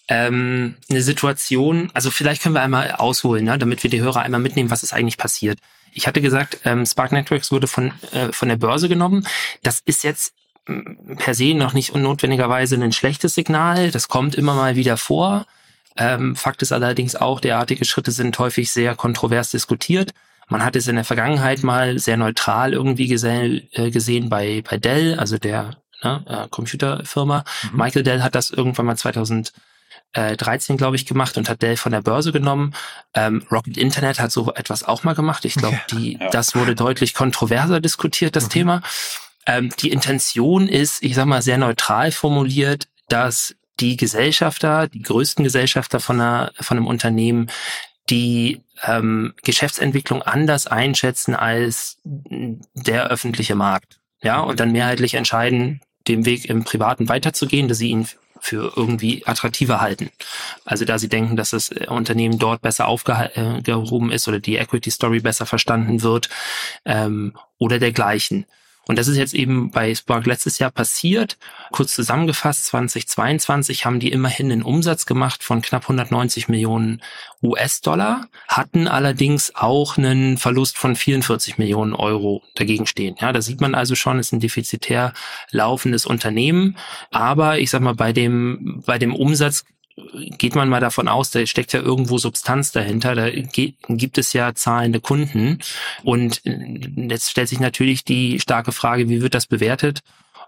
[0.09, 4.41] ähm, eine Situation, also vielleicht können wir einmal ausholen, ne, damit wir die Hörer einmal
[4.41, 5.59] mitnehmen, was ist eigentlich passiert.
[5.93, 9.25] Ich hatte gesagt, ähm, Spark Networks wurde von, äh, von der Börse genommen.
[9.61, 10.33] Das ist jetzt
[10.67, 13.91] mm, per se noch nicht unnotwendigerweise ein schlechtes Signal.
[13.91, 15.45] Das kommt immer mal wieder vor.
[15.95, 20.11] Ähm, Fakt ist allerdings auch, derartige Schritte sind häufig sehr kontrovers diskutiert.
[20.47, 24.77] Man hat es in der Vergangenheit mal sehr neutral irgendwie gesehen, äh, gesehen bei, bei
[24.77, 27.43] Dell, also der ne, äh, Computerfirma.
[27.71, 27.77] Mhm.
[27.77, 29.53] Michael Dell hat das irgendwann mal 2000
[30.13, 32.73] äh, 13, glaube ich, gemacht und hat Dell von der Börse genommen.
[33.13, 35.45] Ähm, Rocket Internet hat so etwas auch mal gemacht.
[35.45, 36.29] Ich glaube, die, ja.
[36.29, 38.49] das wurde deutlich kontroverser diskutiert, das mhm.
[38.49, 38.81] Thema.
[39.45, 45.43] Ähm, die Intention ist, ich sag mal, sehr neutral formuliert, dass die Gesellschafter, die größten
[45.43, 47.49] Gesellschafter von, einer, von einem Unternehmen,
[48.09, 53.99] die ähm, Geschäftsentwicklung anders einschätzen als der öffentliche Markt.
[54.21, 58.07] Ja, und dann mehrheitlich entscheiden, dem Weg im Privaten weiterzugehen, dass sie ihn
[58.41, 60.09] für irgendwie attraktiver halten.
[60.65, 64.91] Also da sie denken, dass das äh, Unternehmen dort besser aufgehoben ist oder die Equity
[64.91, 66.29] Story besser verstanden wird
[66.85, 68.45] ähm, oder dergleichen.
[68.89, 71.37] Und das ist jetzt eben bei Spark letztes Jahr passiert.
[71.71, 76.99] Kurz zusammengefasst, 2022 haben die immerhin einen Umsatz gemacht von knapp 190 Millionen
[77.43, 83.15] US-Dollar, hatten allerdings auch einen Verlust von 44 Millionen Euro dagegen stehen.
[83.21, 85.13] Ja, da sieht man also schon, es ist ein defizitär
[85.51, 86.75] laufendes Unternehmen.
[87.11, 89.65] Aber ich sag mal, bei dem, bei dem Umsatz
[90.37, 94.53] geht man mal davon aus, da steckt ja irgendwo Substanz dahinter, da gibt es ja
[94.55, 95.59] zahlende Kunden.
[96.03, 100.01] Und äh, jetzt stellt sich natürlich die starke Frage, wie wird das bewertet?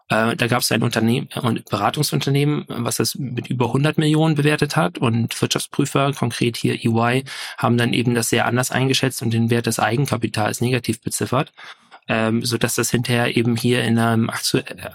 [0.09, 4.75] Äh, da gab es ein Unternehmen, ein Beratungsunternehmen, was das mit über 100 Millionen bewertet
[4.75, 7.23] hat und Wirtschaftsprüfer, konkret hier EY,
[7.57, 11.51] haben dann eben das sehr anders eingeschätzt und den Wert des Eigenkapitals negativ beziffert
[12.07, 14.29] ähm, so dass das hinterher eben hier in einem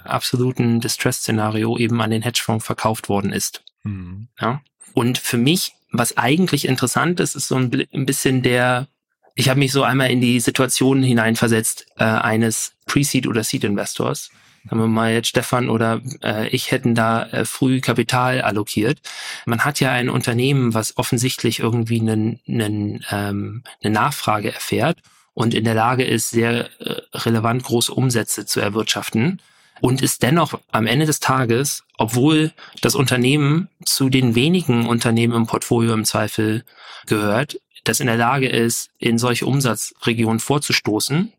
[0.03, 3.63] absoluten Distress-Szenario eben an den Hedgefonds verkauft worden ist.
[3.83, 4.27] Mhm.
[4.39, 4.61] Ja?
[4.93, 8.87] Und für mich, was eigentlich interessant ist, ist so ein, ein bisschen der,
[9.35, 14.31] ich habe mich so einmal in die Situation hineinversetzt äh, eines Pre-Seed oder Seed-Investors.
[14.65, 18.99] Sagen wir mal jetzt Stefan oder äh, ich hätten da äh, früh Kapital allokiert.
[19.45, 24.99] Man hat ja ein Unternehmen, was offensichtlich irgendwie einen, einen, ähm, eine Nachfrage erfährt
[25.33, 29.39] und in der Lage ist, sehr äh, relevant große Umsätze zu erwirtschaften
[29.81, 35.47] und ist dennoch am Ende des Tages, obwohl das Unternehmen zu den wenigen Unternehmen im
[35.47, 36.63] Portfolio im Zweifel
[37.05, 41.31] gehört, das in der Lage ist, in solche Umsatzregionen vorzustoßen,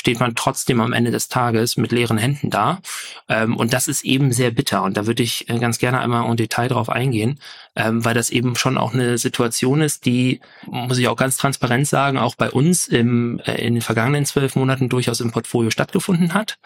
[0.00, 2.80] steht man trotzdem am Ende des Tages mit leeren Händen da.
[3.28, 4.82] Ähm, und das ist eben sehr bitter.
[4.82, 7.38] Und da würde ich äh, ganz gerne einmal im Detail drauf eingehen,
[7.76, 11.86] ähm, weil das eben schon auch eine Situation ist, die, muss ich auch ganz transparent
[11.86, 16.32] sagen, auch bei uns im, äh, in den vergangenen zwölf Monaten durchaus im Portfolio stattgefunden
[16.32, 16.56] hat.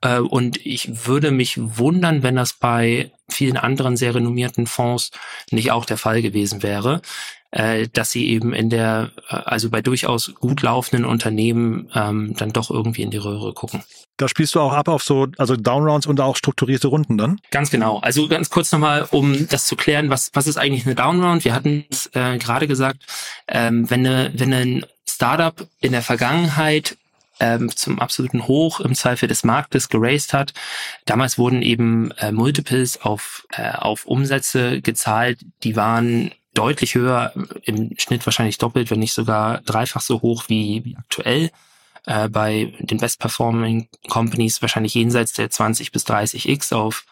[0.00, 5.10] Äh, und ich würde mich wundern, wenn das bei vielen anderen sehr renommierten Fonds
[5.50, 7.02] nicht auch der Fall gewesen wäre
[7.54, 12.52] äh, dass sie eben in der, äh, also bei durchaus gut laufenden Unternehmen ähm, dann
[12.52, 13.84] doch irgendwie in die Röhre gucken.
[14.16, 17.40] Da spielst du auch ab auf so, also Downrounds und auch strukturierte Runden dann?
[17.52, 17.98] Ganz genau.
[18.00, 21.44] Also ganz kurz nochmal, um das zu klären, was, was ist eigentlich eine Downround?
[21.44, 23.04] Wir hatten es äh, gerade gesagt,
[23.46, 26.96] ähm, wenn, eine, wenn ein Startup in der Vergangenheit
[27.40, 30.54] ähm, zum absoluten Hoch im Zweifel des Marktes geraced hat.
[31.04, 37.90] Damals wurden eben äh, Multiples auf, äh, auf Umsätze gezahlt, die waren deutlich höher, im
[37.98, 41.50] Schnitt wahrscheinlich doppelt, wenn nicht sogar dreifach so hoch wie, aktuell.
[42.06, 47.04] Äh, bei den Best Performing Companies wahrscheinlich jenseits der 20 bis 30 X auf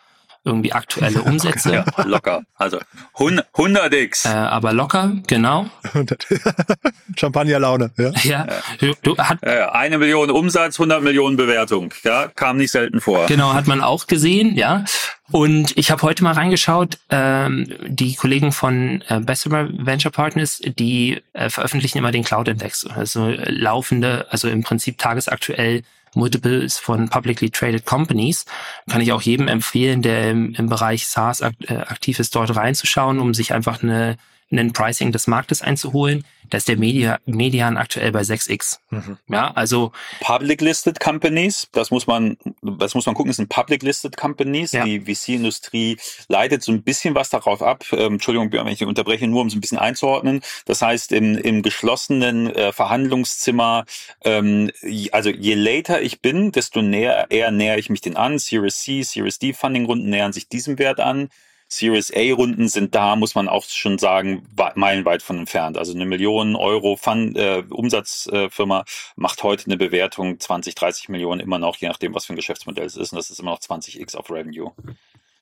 [0.45, 1.73] irgendwie aktuelle Umsätze.
[1.73, 2.43] Ja, locker.
[2.57, 2.79] Also
[3.17, 4.27] 100x.
[4.27, 5.67] Äh, aber locker, genau.
[7.17, 8.11] Champagnerlaune, ja.
[8.23, 8.47] Ja.
[8.79, 11.93] Du, du, hat, ja, eine Million Umsatz, 100 Millionen Bewertung.
[12.03, 13.27] Ja, kam nicht selten vor.
[13.27, 14.85] Genau, hat man auch gesehen, ja.
[15.31, 21.23] Und ich habe heute mal reingeschaut, ähm, die Kollegen von äh, Bessemer Venture Partners, die
[21.33, 25.83] äh, veröffentlichen immer den Cloud Index, also laufende, also im Prinzip tagesaktuell
[26.15, 28.45] Multiples von publicly traded companies.
[28.89, 32.55] Kann ich auch jedem empfehlen, der im, im Bereich SaaS ak äh, aktiv ist, dort
[32.55, 34.17] reinzuschauen, um sich einfach eine
[34.59, 36.25] ein Pricing des Marktes einzuholen.
[36.53, 38.79] Da ist der Media, Median aktuell bei 6x.
[38.91, 39.17] Mhm.
[39.29, 43.83] Ja, also Public Listed Companies, das muss man, das muss man gucken, das sind Public
[43.83, 44.73] Listed Companies.
[44.73, 44.85] Ja.
[44.85, 45.97] Die VC-Industrie
[46.29, 47.87] leitet so ein bisschen was darauf ab.
[47.93, 50.43] Ähm, Entschuldigung, wenn ich unterbreche, nur um es ein bisschen einzuordnen.
[50.67, 53.87] Das heißt, im, im geschlossenen äh, Verhandlungszimmer,
[54.23, 54.71] ähm,
[55.13, 58.39] also je later ich bin, desto näher, eher näher ich mich den an.
[58.39, 61.31] Series C, Series D Funding-Runden nähern sich diesem Wert an.
[61.73, 65.79] Series A-Runden sind da, muss man auch schon sagen, meilenweit von entfernt.
[65.79, 68.85] Also eine Million Euro Fund, äh, Umsatzfirma äh,
[69.17, 72.85] macht heute eine Bewertung 20, 30 Millionen immer noch, je nachdem, was für ein Geschäftsmodell
[72.85, 73.13] es ist.
[73.13, 74.73] Und das ist immer noch 20x auf Revenue.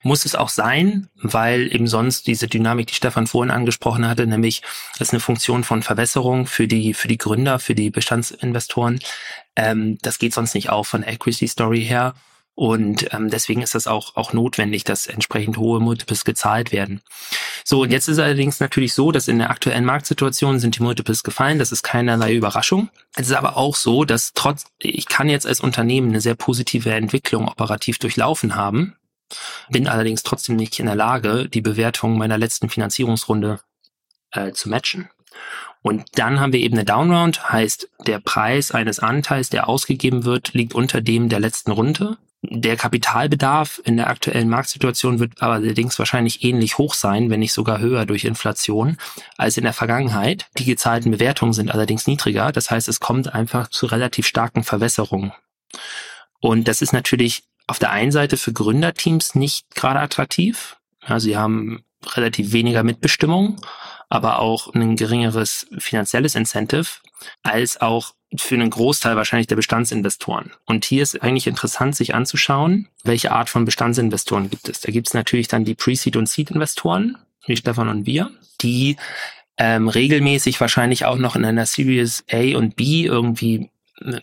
[0.03, 4.61] Muss es auch sein, weil eben sonst diese Dynamik, die Stefan vorhin angesprochen hatte, nämlich
[4.97, 9.01] das ist eine Funktion von Verwässerung für die, für die Gründer, für die Bestandsinvestoren.
[9.57, 12.15] Ähm, das geht sonst nicht auf von Equity Story her.
[12.61, 17.01] Und ähm, deswegen ist das auch, auch notwendig, dass entsprechend hohe Multiples gezahlt werden.
[17.65, 21.23] So, und jetzt ist allerdings natürlich so, dass in der aktuellen Marktsituation sind die Multiples
[21.23, 21.57] gefallen.
[21.57, 22.91] Das ist keinerlei Überraschung.
[23.15, 26.91] Es ist aber auch so, dass trotz, ich kann jetzt als Unternehmen eine sehr positive
[26.93, 28.95] Entwicklung operativ durchlaufen haben,
[29.71, 33.59] bin allerdings trotzdem nicht in der Lage, die Bewertung meiner letzten Finanzierungsrunde
[34.33, 35.09] äh, zu matchen.
[35.81, 40.53] Und dann haben wir eben eine Downround, heißt der Preis eines Anteils, der ausgegeben wird,
[40.53, 42.19] liegt unter dem der letzten Runde.
[42.43, 47.79] Der Kapitalbedarf in der aktuellen Marktsituation wird allerdings wahrscheinlich ähnlich hoch sein, wenn nicht sogar
[47.79, 48.97] höher durch Inflation
[49.37, 50.47] als in der Vergangenheit.
[50.57, 52.51] Die gezahlten Bewertungen sind allerdings niedriger.
[52.51, 55.33] Das heißt, es kommt einfach zu relativ starken Verwässerungen.
[56.39, 60.77] Und das ist natürlich auf der einen Seite für Gründerteams nicht gerade attraktiv.
[61.07, 61.83] Ja, sie haben
[62.15, 63.61] relativ weniger Mitbestimmung,
[64.09, 66.87] aber auch ein geringeres finanzielles Incentive
[67.43, 70.51] als auch für einen Großteil wahrscheinlich der Bestandsinvestoren.
[70.65, 74.79] Und hier ist eigentlich interessant, sich anzuschauen, welche Art von Bestandsinvestoren gibt es.
[74.81, 78.95] Da gibt es natürlich dann die Pre-Seed- und Seed-Investoren, wie Stefan und wir, die
[79.57, 83.69] ähm, regelmäßig wahrscheinlich auch noch in einer Series A und B irgendwie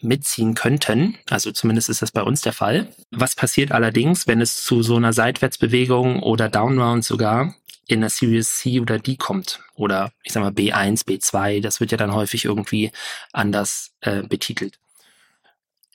[0.00, 1.16] mitziehen könnten.
[1.30, 2.88] Also zumindest ist das bei uns der Fall.
[3.10, 7.54] Was passiert allerdings, wenn es zu so einer Seitwärtsbewegung oder Downround sogar
[7.88, 9.60] in der Series C oder D kommt.
[9.74, 12.92] Oder ich sag mal B1, B2, das wird ja dann häufig irgendwie
[13.32, 14.78] anders äh, betitelt.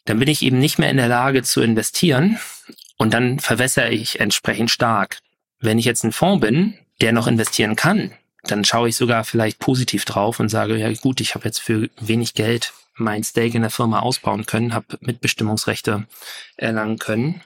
[0.06, 2.38] Dann bin ich eben nicht mehr in der Lage zu investieren
[2.98, 5.20] und dann verwässere ich entsprechend stark.
[5.60, 8.12] Wenn ich jetzt ein Fonds bin, der noch investieren kann,
[8.44, 11.90] dann schaue ich sogar vielleicht positiv drauf und sage, ja gut, ich habe jetzt für
[12.02, 16.06] wenig Geld mein Stake in der Firma ausbauen können, habe Mitbestimmungsrechte
[16.58, 17.42] erlangen können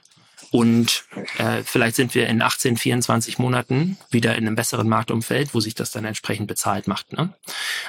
[0.50, 1.04] und
[1.38, 5.74] äh, vielleicht sind wir in 18, 24 Monaten wieder in einem besseren Marktumfeld, wo sich
[5.74, 7.12] das dann entsprechend bezahlt macht.
[7.12, 7.34] Ne?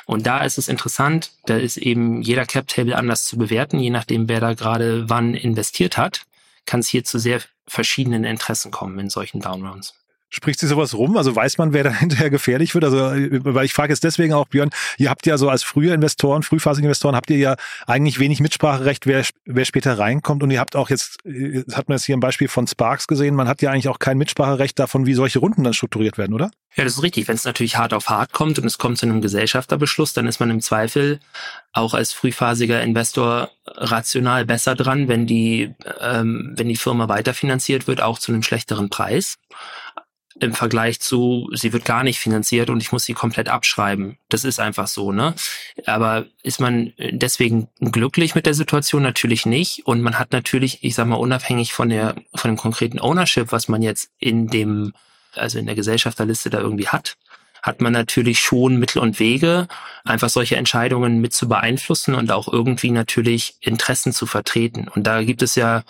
[0.06, 4.28] Und da ist es interessant, da ist eben jeder Cap-Table anders zu bewerten, je nachdem,
[4.28, 6.26] wer da gerade wann investiert hat,
[6.66, 9.96] kann es hier zu sehr verschiedenen Interessen kommen in solchen Downrounds.
[10.32, 11.18] Spricht sich sowas rum?
[11.18, 12.84] Also weiß man, wer da hinterher gefährlich wird?
[12.84, 16.44] Also, weil ich frage jetzt deswegen auch, Björn, ihr habt ja so als frühe Investoren,
[16.44, 17.56] frühphasige Investoren, habt ihr ja
[17.88, 20.44] eigentlich wenig Mitspracherecht, wer, wer später reinkommt.
[20.44, 23.36] Und ihr habt auch jetzt, jetzt hat man jetzt hier ein Beispiel von Sparks gesehen,
[23.36, 26.52] man hat ja eigentlich auch kein Mitspracherecht davon, wie solche Runden dann strukturiert werden, oder?
[26.76, 27.28] Ja, das ist richtig.
[27.28, 30.40] Wenn es natürlich hart auf hart kommt und es kommt zu einem Gesellschafterbeschluss, dann ist
[30.40, 31.20] man im Zweifel
[31.74, 38.02] auch als frühphasiger Investor rational besser dran, wenn die, ähm, wenn die Firma weiterfinanziert wird,
[38.02, 39.38] auch zu einem schlechteren Preis
[40.40, 44.18] im Vergleich zu, sie wird gar nicht finanziert und ich muss sie komplett abschreiben.
[44.30, 45.34] Das ist einfach so, ne?
[45.86, 49.04] Aber ist man deswegen glücklich mit der Situation?
[49.04, 49.86] Natürlich nicht.
[49.86, 53.68] Und man hat natürlich, ich sag mal, unabhängig von der, von dem konkreten Ownership, was
[53.68, 54.94] man jetzt in dem,
[55.36, 57.18] also in der Gesellschafterliste da irgendwie hat,
[57.62, 59.68] hat man natürlich schon Mittel und Wege,
[60.04, 64.88] einfach solche Entscheidungen mit zu beeinflussen und auch irgendwie natürlich Interessen zu vertreten.
[64.88, 65.84] Und da gibt es ja,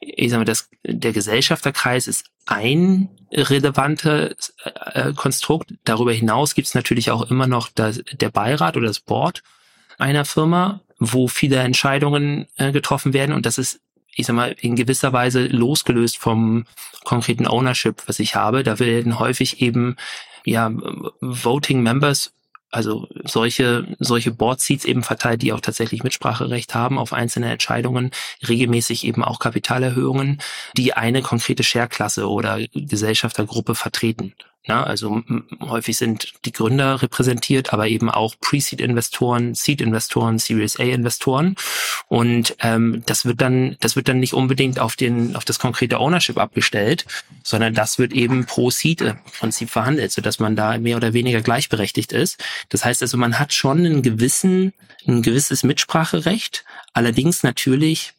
[0.00, 4.54] ich sag mal, das, der Gesellschafterkreis ist ein relevantes
[4.92, 5.74] äh, Konstrukt.
[5.84, 9.42] Darüber hinaus gibt es natürlich auch immer noch das, der Beirat oder das Board
[9.98, 13.34] einer Firma, wo viele Entscheidungen äh, getroffen werden.
[13.34, 13.80] Und das ist,
[14.14, 16.66] ich sag mal, in gewisser Weise losgelöst vom
[17.04, 18.62] konkreten Ownership, was ich habe.
[18.62, 19.96] Da werden häufig eben
[20.52, 20.72] ja
[21.20, 22.32] Voting Members
[22.70, 28.10] also solche, solche Board Seats eben verteilt, die auch tatsächlich Mitspracherecht haben auf einzelne Entscheidungen,
[28.46, 30.42] regelmäßig eben auch Kapitalerhöhungen,
[30.76, 34.34] die eine konkrete Share-Klasse oder Gesellschaftergruppe vertreten.
[34.68, 35.22] Ja, also
[35.60, 41.54] häufig sind die Gründer repräsentiert, aber eben auch Pre-Seed-Investoren, Seed-Investoren, Series A-Investoren.
[42.08, 46.00] Und ähm, das wird dann, das wird dann nicht unbedingt auf den, auf das konkrete
[46.00, 47.06] Ownership abgestellt,
[47.44, 52.42] sondern das wird eben pro Seed-Prinzip verhandelt, sodass man da mehr oder weniger gleichberechtigt ist.
[52.68, 54.72] Das heißt also, man hat schon einen gewissen,
[55.06, 58.14] ein gewisses Mitspracherecht, allerdings natürlich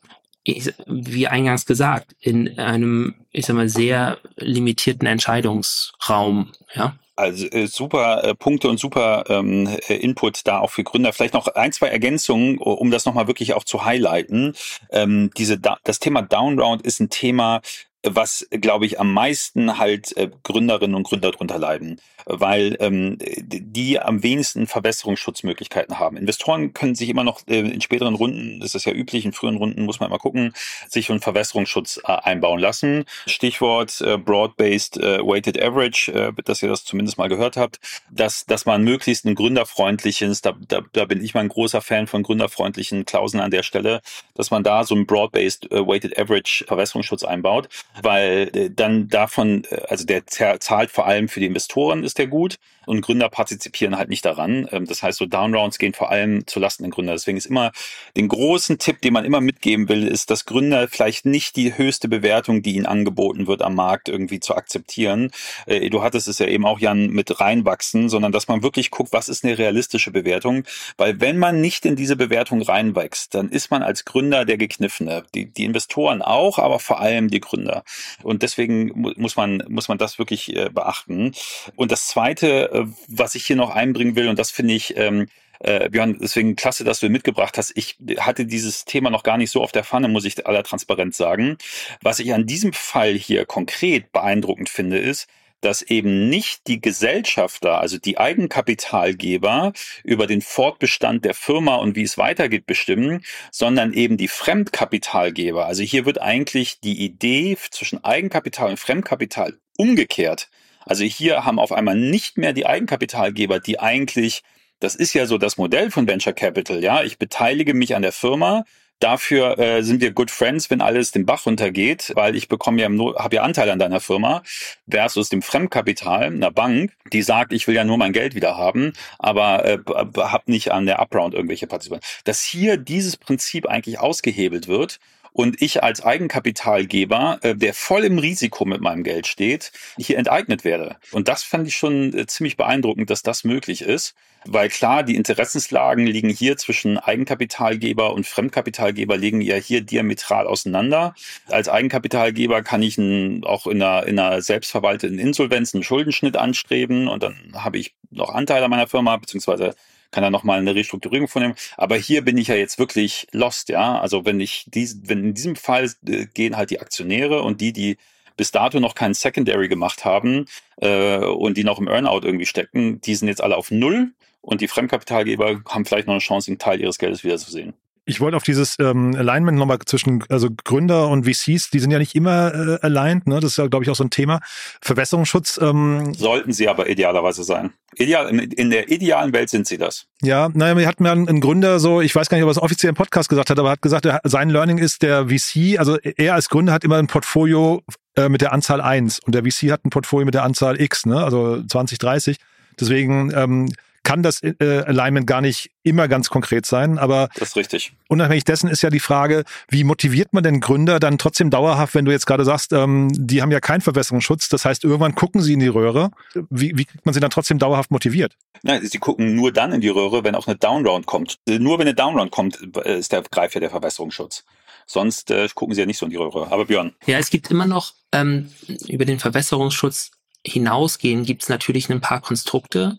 [0.85, 6.95] wie eingangs gesagt, in einem, ich sag mal, sehr limitierten Entscheidungsraum, ja.
[7.17, 11.13] Also äh, super äh, Punkte und super ähm, äh, Input da auch für Gründer.
[11.13, 14.53] Vielleicht noch ein, zwei Ergänzungen, um das nochmal wirklich auch zu highlighten.
[14.91, 17.61] Ähm, diese, das Thema Downround ist ein Thema,
[18.03, 23.99] was, glaube ich, am meisten halt äh, Gründerinnen und Gründer drunter leiden, weil ähm, die
[23.99, 26.17] am wenigsten Verbesserungsschutzmöglichkeiten haben.
[26.17, 29.57] Investoren können sich immer noch äh, in späteren Runden, das ist ja üblich, in früheren
[29.57, 30.53] Runden muss man immer gucken,
[30.87, 33.05] sich einen Verbesserungsschutz äh, einbauen lassen.
[33.25, 37.79] Stichwort äh, Broad-Based äh, Weighted Average, äh, dass ihr das zumindest mal gehört habt,
[38.11, 42.07] dass, dass man möglichst ein gründerfreundliches, da, da, da bin ich mal ein großer Fan
[42.07, 44.01] von gründerfreundlichen Klauseln an der Stelle,
[44.35, 47.69] dass man da so ein Broad-Based äh, Weighted Average Verbesserungsschutz einbaut
[48.01, 53.01] weil dann davon, also der zahlt vor allem für die Investoren ist der gut und
[53.01, 54.67] Gründer partizipieren halt nicht daran.
[54.71, 57.13] Ähm, das heißt, so Downrounds gehen vor allem zu Lasten der Gründer.
[57.13, 57.71] Deswegen ist immer
[58.15, 62.07] den großen Tipp, den man immer mitgeben will, ist, dass Gründer vielleicht nicht die höchste
[62.07, 65.31] Bewertung, die ihnen angeboten wird am Markt, irgendwie zu akzeptieren.
[65.65, 69.13] Äh, du hattest es ja eben auch, Jan, mit reinwachsen, sondern dass man wirklich guckt,
[69.13, 70.63] was ist eine realistische Bewertung.
[70.97, 75.23] Weil wenn man nicht in diese Bewertung reinwächst, dann ist man als Gründer der Gekniffene.
[75.35, 77.83] Die, die Investoren auch, aber vor allem die Gründer.
[78.23, 81.33] Und deswegen muss man, muss man das wirklich äh, beachten.
[81.75, 82.69] Und das Zweite,
[83.07, 85.27] was ich hier noch einbringen will, und das finde ich, ähm,
[85.59, 87.71] äh, Björn, deswegen klasse, dass du mitgebracht hast.
[87.75, 91.17] Ich hatte dieses Thema noch gar nicht so auf der Pfanne, muss ich aller Transparenz
[91.17, 91.57] sagen.
[92.01, 95.27] Was ich an diesem Fall hier konkret beeindruckend finde, ist,
[95.61, 99.73] dass eben nicht die Gesellschafter, also die Eigenkapitalgeber
[100.03, 105.65] über den Fortbestand der Firma und wie es weitergeht bestimmen, sondern eben die Fremdkapitalgeber.
[105.65, 110.49] Also hier wird eigentlich die Idee zwischen Eigenkapital und Fremdkapital umgekehrt.
[110.87, 114.43] Also hier haben auf einmal nicht mehr die Eigenkapitalgeber, die eigentlich
[114.79, 117.01] das ist ja so das Modell von Venture Capital, ja.
[117.01, 118.63] Ich beteilige mich an der Firma,
[118.99, 122.89] Dafür äh, sind wir good friends, wenn alles den Bach runtergeht, weil ich bekomme ja
[123.19, 124.41] habe ja Anteil an deiner Firma
[124.89, 128.93] versus dem Fremdkapital einer Bank, die sagt, ich will ja nur mein Geld wieder haben,
[129.19, 129.77] aber äh,
[130.17, 132.23] habe nicht an der Upround irgendwelche Partizipationen.
[132.23, 134.97] Dass hier dieses Prinzip eigentlich ausgehebelt wird
[135.37, 140.63] und ich als Eigenkapitalgeber, äh, der voll im Risiko mit meinem Geld steht, hier enteignet
[140.63, 140.97] werde.
[141.11, 144.15] Und das fand ich schon äh, ziemlich beeindruckend, dass das möglich ist.
[144.45, 151.13] Weil klar, die Interessenslagen liegen hier zwischen Eigenkapitalgeber und Fremdkapitalgeber liegen ja hier diametral auseinander.
[151.47, 152.97] Als Eigenkapitalgeber kann ich
[153.43, 158.33] auch in einer, in einer selbstverwalteten Insolvenz einen Schuldenschnitt anstreben und dann habe ich noch
[158.33, 159.75] Anteile an meiner Firma, beziehungsweise
[160.11, 161.55] kann er nochmal eine Restrukturierung vornehmen.
[161.77, 163.99] Aber hier bin ich ja jetzt wirklich lost, ja.
[163.99, 167.73] Also wenn ich dies, wenn in diesem Fall äh, gehen halt die Aktionäre und die,
[167.73, 167.97] die
[168.35, 170.45] bis dato noch keinen Secondary gemacht haben
[170.77, 174.61] äh, und die noch im Earnout irgendwie stecken, die sind jetzt alle auf Null und
[174.61, 177.73] die Fremdkapitalgeber haben vielleicht noch eine Chance, einen Teil ihres Geldes wiederzusehen.
[178.09, 181.99] Ich wollte auf dieses ähm, Alignment nochmal zwischen also Gründer und VCs, die sind ja
[181.99, 183.41] nicht immer äh, aligned, ne?
[183.41, 184.39] Das ist ja, glaube ich, auch so ein Thema.
[184.81, 185.59] Verbesserungsschutz.
[185.61, 187.73] Ähm, Sollten sie aber idealerweise sein.
[187.95, 190.05] Ideal, in, in der idealen Welt sind sie das.
[190.21, 192.61] Ja, naja, wir hatten ja einen Gründer so, ich weiß gar nicht, ob er es
[192.61, 195.77] offiziell im Podcast gesagt hat, aber er hat gesagt, er, sein Learning ist der VC,
[195.77, 197.83] also er als Gründer hat immer ein Portfolio
[198.15, 201.05] äh, mit der Anzahl eins und der VC hat ein Portfolio mit der Anzahl X,
[201.05, 201.21] ne?
[201.21, 202.37] Also 20, 30.
[202.79, 203.69] Deswegen ähm,
[204.07, 204.55] kann das äh,
[204.85, 206.97] Alignment gar nicht immer ganz konkret sein.
[206.97, 207.91] Aber das ist richtig.
[208.07, 212.05] Unabhängig dessen ist ja die Frage, wie motiviert man den Gründer dann trotzdem dauerhaft, wenn
[212.05, 214.47] du jetzt gerade sagst, ähm, die haben ja keinen Verbesserungsschutz.
[214.47, 216.11] Das heißt, irgendwann gucken sie in die Röhre.
[216.49, 218.37] Wie, wie kriegt man sie dann trotzdem dauerhaft motiviert?
[218.63, 221.39] Nein, sie gucken nur dann in die Röhre, wenn auch eine Downround kommt.
[221.45, 224.45] Nur wenn eine Downround kommt, äh, ist der Greif ja der Verbesserungsschutz.
[224.85, 226.49] Sonst äh, gucken sie ja nicht so in die Röhre.
[226.49, 226.95] Aber Björn.
[227.07, 228.49] Ja, es gibt immer noch ähm,
[228.87, 230.11] über den Verbesserungsschutz
[230.47, 232.97] hinausgehen, gibt es natürlich ein paar Konstrukte,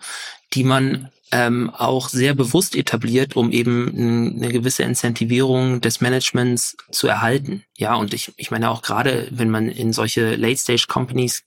[0.55, 7.07] die man ähm, auch sehr bewusst etabliert, um eben eine gewisse Incentivierung des Managements zu
[7.07, 7.65] erhalten.
[7.77, 11.45] Ja, und ich, ich meine auch gerade, wenn man in solche Late-Stage-Companies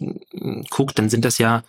[0.69, 1.63] guckt, dann sind das ja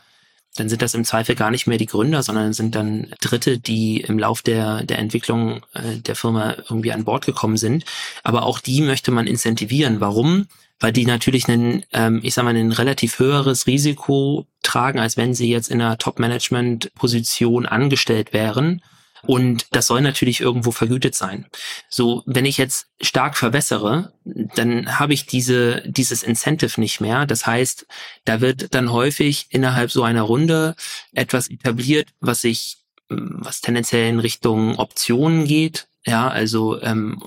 [0.54, 4.02] dann sind das im Zweifel gar nicht mehr die Gründer, sondern sind dann Dritte, die
[4.02, 7.84] im Lauf der, der Entwicklung äh, der Firma irgendwie an Bord gekommen sind.
[8.22, 10.00] Aber auch die möchte man incentivieren.
[10.00, 10.48] Warum?
[10.82, 15.32] Weil die natürlich einen, ähm, ich sag mal, ein relativ höheres Risiko tragen, als wenn
[15.32, 18.82] sie jetzt in einer Top-Management-Position angestellt wären.
[19.24, 21.46] Und das soll natürlich irgendwo vergütet sein.
[21.88, 27.26] So, wenn ich jetzt stark verwässere, dann habe ich diese, dieses Incentive nicht mehr.
[27.26, 27.86] Das heißt,
[28.24, 30.74] da wird dann häufig innerhalb so einer Runde
[31.12, 32.78] etwas etabliert, was sich,
[33.08, 35.86] was tendenziell in Richtung Optionen geht.
[36.04, 37.22] Ja, also ähm,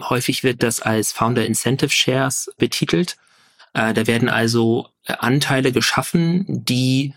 [0.00, 3.16] häufig wird das als Founder Incentive Shares betitelt.
[3.72, 7.14] Äh, da werden also Anteile geschaffen, die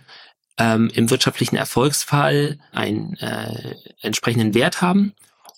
[0.57, 5.13] ähm, im wirtschaftlichen Erfolgsfall einen äh, entsprechenden Wert haben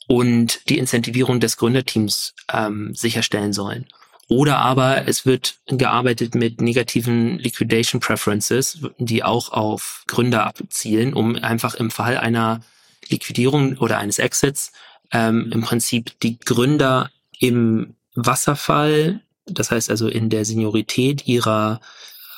[0.07, 3.87] und die Incentivierung des Gründerteams ähm, sicherstellen sollen.
[4.27, 11.35] Oder aber es wird gearbeitet mit negativen Liquidation Preferences, die auch auf Gründer abzielen, um
[11.35, 12.61] einfach im Fall einer
[13.07, 14.71] Liquidierung oder eines Exits
[15.11, 21.81] ähm, im Prinzip die Gründer im Wasserfall, das heißt also in der Seniorität ihrer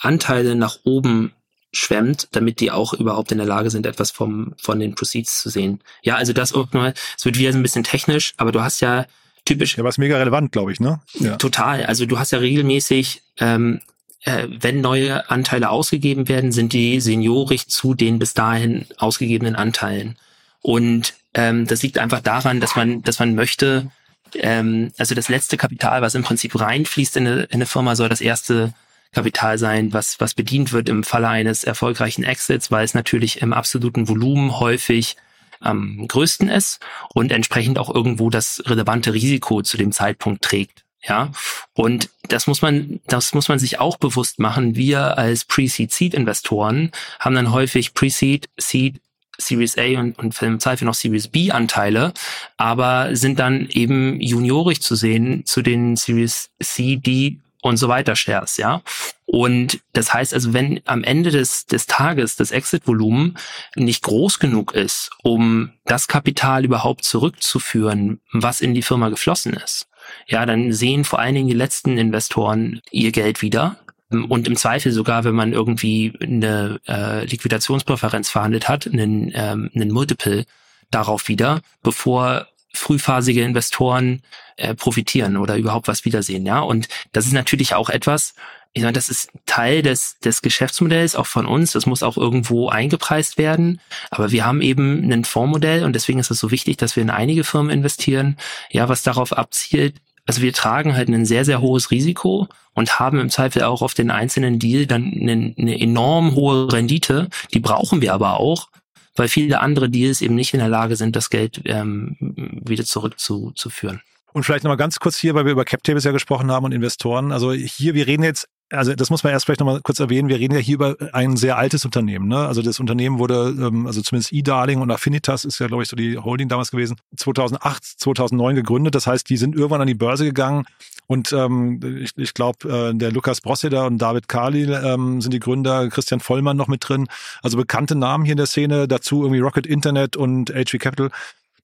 [0.02, 1.34] Anteile nach oben
[1.72, 5.50] schwemmt, damit die auch überhaupt in der Lage sind, etwas vom, von den Proceeds zu
[5.50, 5.82] sehen.
[6.02, 9.06] Ja, also das es wird wieder so ein bisschen technisch, aber du hast ja
[9.46, 9.78] typisch.
[9.78, 11.00] Ja, was mega relevant, glaube ich, ne?
[11.14, 11.36] Ja.
[11.38, 11.86] Total.
[11.86, 13.82] Also du hast ja regelmäßig, ähm,
[14.22, 20.18] äh, wenn neue Anteile ausgegeben werden, sind die seniorig zu den bis dahin ausgegebenen Anteilen.
[20.62, 23.92] Und ähm, das liegt einfach daran, dass man, dass man möchte,
[24.34, 28.10] ähm, also das letzte Kapital, was im Prinzip reinfließt in eine, in eine Firma, soll
[28.10, 28.74] das erste
[29.14, 33.54] Kapital sein, was, was bedient wird im Falle eines erfolgreichen Exits, weil es natürlich im
[33.54, 35.16] absoluten Volumen häufig
[35.60, 36.80] am größten ist
[37.14, 40.84] und entsprechend auch irgendwo das relevante Risiko zu dem Zeitpunkt trägt.
[41.04, 41.32] Ja,
[41.74, 44.76] und das muss man, das muss man sich auch bewusst machen.
[44.76, 49.00] Wir als Pre-Seed-Seed-Investoren haben dann häufig Pre-Seed, Seed,
[49.38, 52.14] Series A und, und im Zweifel noch Series B Anteile,
[52.58, 58.16] aber sind dann eben juniorisch zu sehen zu den Series C, D und so weiter
[58.16, 58.82] Shares, ja.
[59.26, 63.38] Und das heißt also, wenn am Ende des, des Tages das Exit-Volumen
[63.76, 69.90] nicht groß genug ist, um das Kapital überhaupt zurückzuführen, was in die Firma geflossen ist,
[70.28, 73.78] ja, dann sehen vor allen Dingen die letzten Investoren ihr Geld wieder.
[74.10, 79.92] Und im Zweifel sogar, wenn man irgendwie eine äh, Liquidationspräferenz verhandelt hat, einen, ähm, einen
[79.92, 80.46] Multiple
[80.92, 84.22] darauf wieder, bevor frühphasige Investoren
[84.56, 86.60] äh, profitieren oder überhaupt was wiedersehen, ja.
[86.60, 88.34] Und das ist natürlich auch etwas,
[88.78, 91.72] ich meine, das ist Teil des, des Geschäftsmodells auch von uns.
[91.72, 93.82] Das muss auch irgendwo eingepreist werden.
[94.12, 97.10] Aber wir haben eben ein Fondsmodell und deswegen ist es so wichtig, dass wir in
[97.10, 98.38] einige Firmen investieren,
[98.70, 99.96] ja, was darauf abzielt.
[100.28, 103.94] Also wir tragen halt ein sehr, sehr hohes Risiko und haben im Zweifel auch auf
[103.94, 107.30] den einzelnen Deal dann eine, eine enorm hohe Rendite.
[107.54, 108.68] Die brauchen wir aber auch,
[109.16, 114.02] weil viele andere Deals eben nicht in der Lage sind, das Geld ähm, wieder zurückzuführen.
[114.34, 117.32] Und vielleicht nochmal ganz kurz hier, weil wir über CapTables ja gesprochen haben und Investoren.
[117.32, 120.40] Also hier, wir reden jetzt also das muss man erst vielleicht nochmal kurz erwähnen, wir
[120.40, 122.28] reden ja hier über ein sehr altes Unternehmen.
[122.28, 122.38] Ne?
[122.38, 125.96] Also das Unternehmen wurde, ähm, also zumindest eDarling und Affinitas ist ja, glaube ich, so
[125.96, 128.96] die Holding damals gewesen, 2008, 2009 gegründet.
[128.96, 130.66] Das heißt, die sind irgendwann an die Börse gegangen
[131.08, 135.40] und ähm, ich, ich glaube, äh, der Lukas Brosseder und David Kali ähm, sind die
[135.40, 137.08] Gründer, Christian Vollmann noch mit drin.
[137.42, 141.10] Also bekannte Namen hier in der Szene, dazu irgendwie Rocket Internet und HV Capital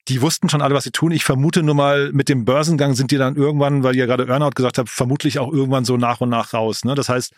[0.07, 1.11] die wussten schon alle, was sie tun.
[1.11, 4.51] Ich vermute nur mal, mit dem Börsengang sind die dann irgendwann, weil ihr gerade Earnout
[4.51, 6.83] gesagt habt, vermutlich auch irgendwann so nach und nach raus.
[6.83, 6.95] Ne?
[6.95, 7.33] Das heißt,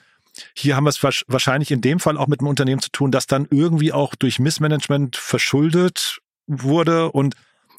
[0.55, 3.27] hier haben wir es wahrscheinlich in dem Fall auch mit einem Unternehmen zu tun, das
[3.27, 7.35] dann irgendwie auch durch Missmanagement verschuldet wurde und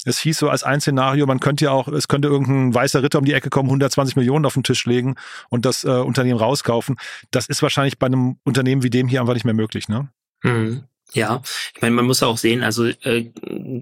[0.07, 3.19] es hieß so als ein Szenario, man könnte ja auch, es könnte irgendein weißer Ritter
[3.19, 5.17] um die Ecke kommen, 120 Millionen auf den Tisch legen
[5.51, 6.97] und das äh, Unternehmen rauskaufen.
[7.33, 10.09] Das ist wahrscheinlich bei einem Unternehmen wie dem hier einfach nicht mehr möglich, ne?
[10.45, 10.85] Mhm.
[11.13, 11.43] Ja,
[11.75, 13.31] ich meine, man muss auch sehen, also äh,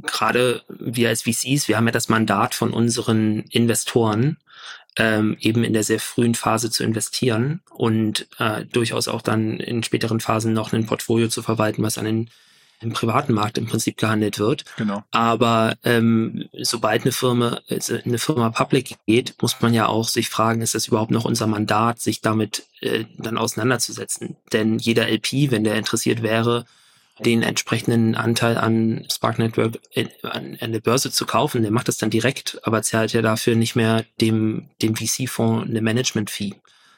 [0.02, 4.36] gerade wir als VCs, wir haben ja das Mandat von unseren Investoren,
[4.96, 9.82] ähm, eben in der sehr frühen Phase zu investieren und äh, durchaus auch dann in
[9.82, 12.30] späteren Phasen noch ein Portfolio zu verwalten, was an den
[12.80, 14.64] im privaten Markt im Prinzip gehandelt wird.
[14.76, 15.02] Genau.
[15.10, 20.28] Aber ähm, sobald eine Firma, also eine Firma public geht, muss man ja auch sich
[20.28, 24.36] fragen, ist das überhaupt noch unser Mandat, sich damit äh, dann auseinanderzusetzen?
[24.52, 26.66] Denn jeder LP, wenn der interessiert wäre,
[27.20, 29.78] den entsprechenden Anteil an Spark Network
[30.22, 31.62] an, an der Börse zu kaufen.
[31.62, 35.80] Der macht das dann direkt, aber zahlt ja dafür nicht mehr dem, dem VC-Fonds eine
[35.80, 36.54] Management-Fee.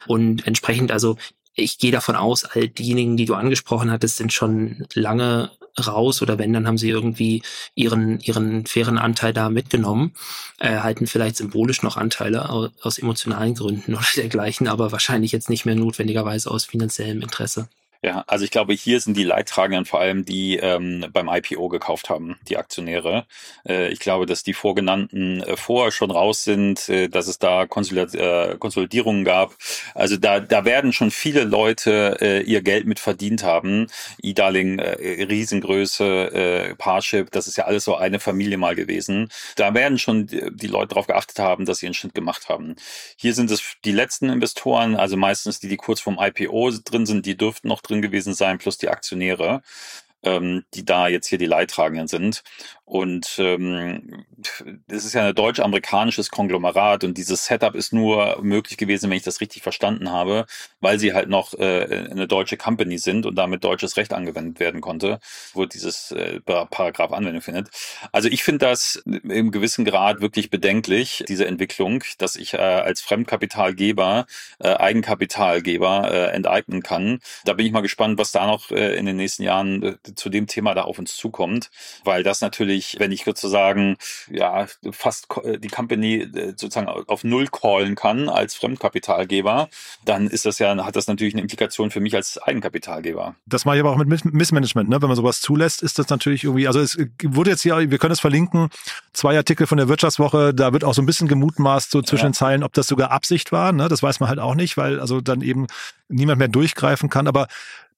[0.06, 1.16] Und entsprechend, also
[1.54, 6.38] ich gehe davon aus, all diejenigen, die du angesprochen hattest, sind schon lange raus oder
[6.38, 7.42] wenn, dann haben sie irgendwie
[7.74, 10.12] ihren, ihren fairen Anteil da mitgenommen,
[10.58, 15.50] äh, halten vielleicht symbolisch noch Anteile aus, aus emotionalen Gründen oder dergleichen, aber wahrscheinlich jetzt
[15.50, 17.68] nicht mehr notwendigerweise aus finanziellem Interesse.
[18.06, 22.08] Ja, also ich glaube, hier sind die Leidtragenden vor allem die ähm, beim IPO gekauft
[22.08, 23.26] haben, die Aktionäre.
[23.68, 27.66] Äh, ich glaube, dass die vorgenannten äh, vorher schon raus sind, äh, dass es da
[27.66, 29.56] Konsolid äh, Konsolidierungen gab.
[29.92, 33.88] Also da, da werden schon viele Leute äh, ihr Geld mit verdient haben.
[34.22, 39.30] E-Darling, äh, Riesengröße, äh, Parship, das ist ja alles so eine Familie mal gewesen.
[39.56, 42.76] Da werden schon die, Leute darauf geachtet haben, dass sie einen Schnitt gemacht haben.
[43.16, 47.26] Hier sind es die letzten Investoren, also meistens die, die kurz vorm IPO drin sind,
[47.26, 49.62] die dürften noch drin gewesen sein, plus die Aktionäre.
[50.22, 52.42] Ähm, die da jetzt hier die Leidtragenden sind.
[52.84, 54.24] Und ähm,
[54.86, 59.24] das ist ja ein deutsch-amerikanisches Konglomerat und dieses Setup ist nur möglich gewesen, wenn ich
[59.24, 60.46] das richtig verstanden habe,
[60.80, 64.80] weil sie halt noch äh, eine deutsche Company sind und damit deutsches Recht angewendet werden
[64.80, 65.18] konnte,
[65.52, 67.70] wo dieses äh, Paragraph Anwendung findet.
[68.12, 73.00] Also ich finde das im gewissen Grad wirklich bedenklich, diese Entwicklung, dass ich äh, als
[73.00, 74.26] Fremdkapitalgeber,
[74.60, 77.18] äh, Eigenkapitalgeber äh, enteignen kann.
[77.44, 80.28] Da bin ich mal gespannt, was da noch äh, in den nächsten Jahren äh, zu
[80.28, 81.70] dem Thema da auf uns zukommt,
[82.04, 83.96] weil das natürlich, wenn ich sozusagen
[84.30, 89.68] ja fast äh, die Company äh, sozusagen auf Null callen kann als Fremdkapitalgeber,
[90.04, 93.36] dann ist das ja, hat das natürlich eine Implikation für mich als Eigenkapitalgeber.
[93.46, 95.00] Das mache ich aber auch mit Missmanagement, ne?
[95.00, 98.12] Wenn man sowas zulässt, ist das natürlich irgendwie, also es wurde jetzt hier, wir können
[98.12, 98.68] es verlinken,
[99.12, 102.30] zwei Artikel von der Wirtschaftswoche, da wird auch so ein bisschen gemutmaßt, so zwischen ja.
[102.30, 103.88] den Zeilen, ob das sogar Absicht war, ne?
[103.88, 105.66] Das weiß man halt auch nicht, weil also dann eben
[106.08, 107.26] niemand mehr durchgreifen kann.
[107.26, 107.48] Aber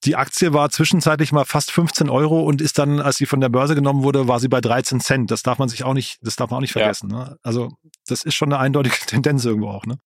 [0.04, 3.48] die Aktie war zwischenzeitlich mal fast 15 Euro und ist dann, als sie von der
[3.48, 5.30] Börse genommen wurde, war sie bei 13 Cent.
[5.30, 7.10] Das darf man sich auch nicht, das darf man auch nicht vergessen.
[7.10, 7.16] Ja.
[7.16, 7.38] Ne?
[7.42, 7.70] Also
[8.06, 9.86] das ist schon eine eindeutige Tendenz irgendwo auch.
[9.86, 9.98] Ne?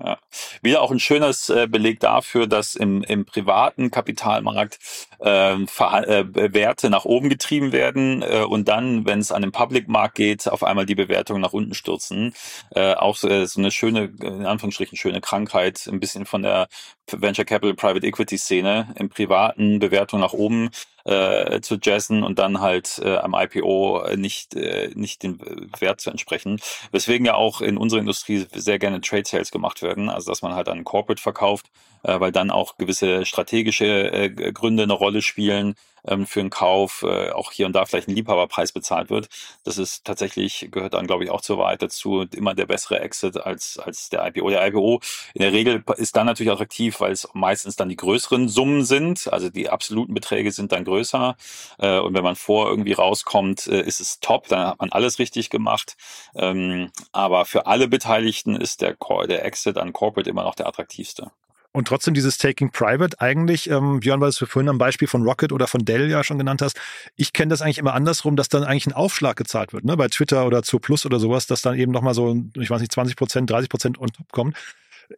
[0.00, 0.18] Ja.
[0.62, 4.78] Wieder auch ein schönes äh, Beleg dafür, dass im, im privaten Kapitalmarkt
[5.20, 10.14] äh, äh, Werte nach oben getrieben werden äh, und dann, wenn es an den Public-Markt
[10.14, 12.34] geht, auf einmal die Bewertungen nach unten stürzen.
[12.70, 16.68] Äh, auch so, äh, so eine schöne, in Anführungsstrichen schöne Krankheit, ein bisschen von der
[17.10, 20.70] Venture Capital Private Equity Szene im privaten Bewertung nach oben
[21.04, 25.40] äh, zu jazzen und dann halt äh, am IPO nicht, äh, nicht den
[25.78, 26.60] Wert zu entsprechen.
[26.92, 30.54] Weswegen ja auch in unserer Industrie sehr gerne Trade Sales gemacht werden, also dass man
[30.54, 31.70] halt an Corporate verkauft,
[32.02, 35.74] äh, weil dann auch gewisse strategische äh, Gründe eine Rolle spielen
[36.06, 39.28] ähm, für einen Kauf, äh, auch hier und da vielleicht ein Liebhaberpreis bezahlt wird.
[39.64, 43.36] Das ist tatsächlich, gehört dann, glaube ich, auch zur Wahrheit dazu, immer der bessere Exit
[43.36, 44.50] als, als der IPO.
[44.50, 45.00] Der IPO
[45.34, 49.32] in der Regel ist dann natürlich attraktiv, weil es meistens dann die größeren Summen sind,
[49.32, 51.36] also die absoluten Beträge sind dann größer.
[51.78, 55.18] Äh, und wenn man vor irgendwie rauskommt, äh, ist es top, dann hat man alles
[55.18, 55.96] richtig gemacht.
[56.34, 58.96] Ähm, aber für alle Beteiligten ist der,
[59.28, 61.30] der Exit an Corporate immer noch der attraktivste.
[61.72, 65.52] Und trotzdem dieses Taking Private eigentlich, ähm, Björn, weil du vorhin am Beispiel von Rocket
[65.52, 66.78] oder von Dell ja schon genannt hast,
[67.16, 69.96] ich kenne das eigentlich immer andersrum, dass dann eigentlich ein Aufschlag gezahlt wird, ne?
[69.96, 72.92] bei Twitter oder zu Plus oder sowas, dass dann eben nochmal so, ich weiß nicht,
[72.92, 74.56] 20 Prozent, 30 Prozent on top kommt.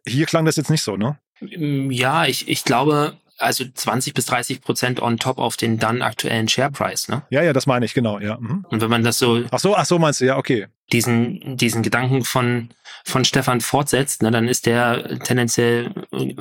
[0.07, 1.17] Hier klang das jetzt nicht so, ne?
[1.41, 6.47] Ja, ich, ich glaube, also 20 bis 30 Prozent on top auf den dann aktuellen
[6.47, 7.23] Share Price, ne?
[7.29, 8.37] Ja, ja, das meine ich, genau, ja.
[8.37, 8.65] Mhm.
[8.69, 9.43] Und wenn man das so.
[9.51, 10.67] Ach so, ach so meinst du, ja, okay.
[10.93, 12.69] Diesen, diesen Gedanken von,
[13.03, 16.35] von Stefan fortsetzt, ne, dann ist der tendenziell äh,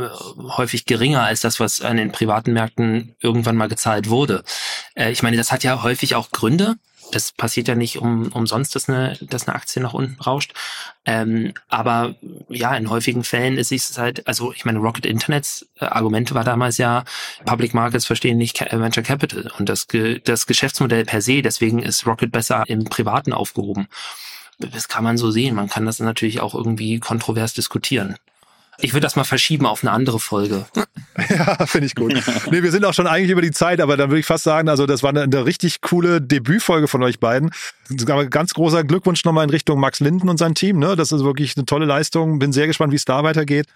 [0.56, 4.44] häufig geringer als das, was an den privaten Märkten irgendwann mal gezahlt wurde.
[4.94, 6.76] Äh, ich meine, das hat ja häufig auch Gründe
[7.12, 10.52] das passiert ja nicht um, umsonst, dass eine, dass eine Aktie nach unten rauscht.
[11.04, 12.14] Ähm, aber
[12.48, 16.44] ja, in häufigen Fällen ist es halt, also ich meine, Rocket Internets äh, Argumente war
[16.44, 17.04] damals ja,
[17.44, 19.86] Public Markets verstehen nicht Venture Capital und das,
[20.24, 23.88] das Geschäftsmodell per se, deswegen ist Rocket besser im Privaten aufgehoben.
[24.58, 25.54] Das kann man so sehen.
[25.54, 28.16] Man kann das natürlich auch irgendwie kontrovers diskutieren.
[28.78, 30.66] Ich würde das mal verschieben auf eine andere Folge.
[31.30, 32.12] ja, finde ich gut.
[32.50, 34.68] nee, wir sind auch schon eigentlich über die Zeit, aber dann würde ich fast sagen,
[34.68, 37.50] also das war eine, eine richtig coole Debütfolge von euch beiden.
[38.30, 40.78] Ganz großer Glückwunsch nochmal in Richtung Max Linden und sein Team.
[40.78, 40.96] Ne?
[40.96, 42.38] Das ist wirklich eine tolle Leistung.
[42.38, 43.66] Bin sehr gespannt, wie es da weitergeht.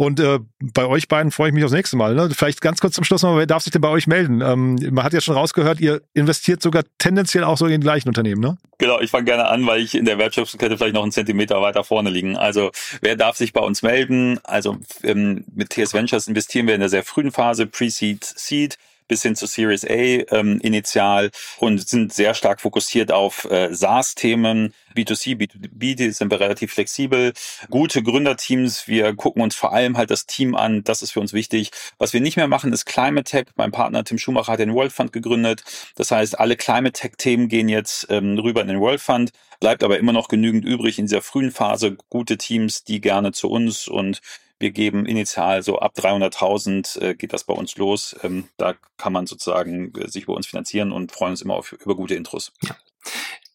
[0.00, 2.14] Und äh, bei euch beiden freue ich mich aufs nächste Mal.
[2.14, 2.30] Ne?
[2.32, 4.40] Vielleicht ganz kurz zum Schluss noch, wer darf sich denn bei euch melden?
[4.42, 8.06] Ähm, man hat ja schon rausgehört, ihr investiert sogar tendenziell auch so in den gleichen
[8.06, 8.58] Unternehmen, ne?
[8.78, 11.82] Genau, ich fange gerne an, weil ich in der Wertschöpfungskette vielleicht noch einen Zentimeter weiter
[11.82, 12.36] vorne liegen.
[12.36, 12.70] Also
[13.00, 14.38] wer darf sich bei uns melden?
[14.44, 18.78] Also ähm, mit TS Ventures investieren wir in der sehr frühen Phase, Pre-Seed, Seed.
[19.08, 24.74] Bis hin zu Series A ähm, initial und sind sehr stark fokussiert auf äh, SaaS-Themen,
[24.94, 27.32] B2C, B2B, die sind wir relativ flexibel.
[27.70, 31.32] Gute Gründerteams, wir gucken uns vor allem halt das Team an, das ist für uns
[31.32, 31.70] wichtig.
[31.98, 33.46] Was wir nicht mehr machen, ist Climate Tech.
[33.56, 35.62] Mein Partner Tim Schumacher hat den World Fund gegründet.
[35.96, 39.30] Das heißt, alle Climate Tech-Themen gehen jetzt ähm, rüber in den World Fund,
[39.60, 43.48] bleibt aber immer noch genügend übrig in dieser frühen Phase, gute Teams, die gerne zu
[43.48, 44.20] uns und
[44.58, 48.16] wir geben initial so ab 300.000 äh, geht das bei uns los.
[48.22, 51.72] Ähm, da kann man sozusagen äh, sich bei uns finanzieren und freuen uns immer auf,
[51.72, 52.52] über gute Intros.
[52.62, 52.76] Ja.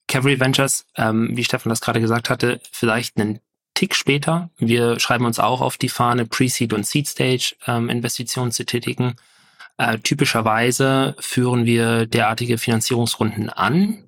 [0.08, 3.40] Cavalry Ventures, ähm, wie Stefan das gerade gesagt hatte, vielleicht einen
[3.74, 4.50] Tick später.
[4.58, 9.16] Wir schreiben uns auch auf die Fahne, Pre-Seed und Seed-Stage ähm, Investitionen zu tätigen.
[9.78, 14.04] Äh, typischerweise führen wir derartige Finanzierungsrunden an.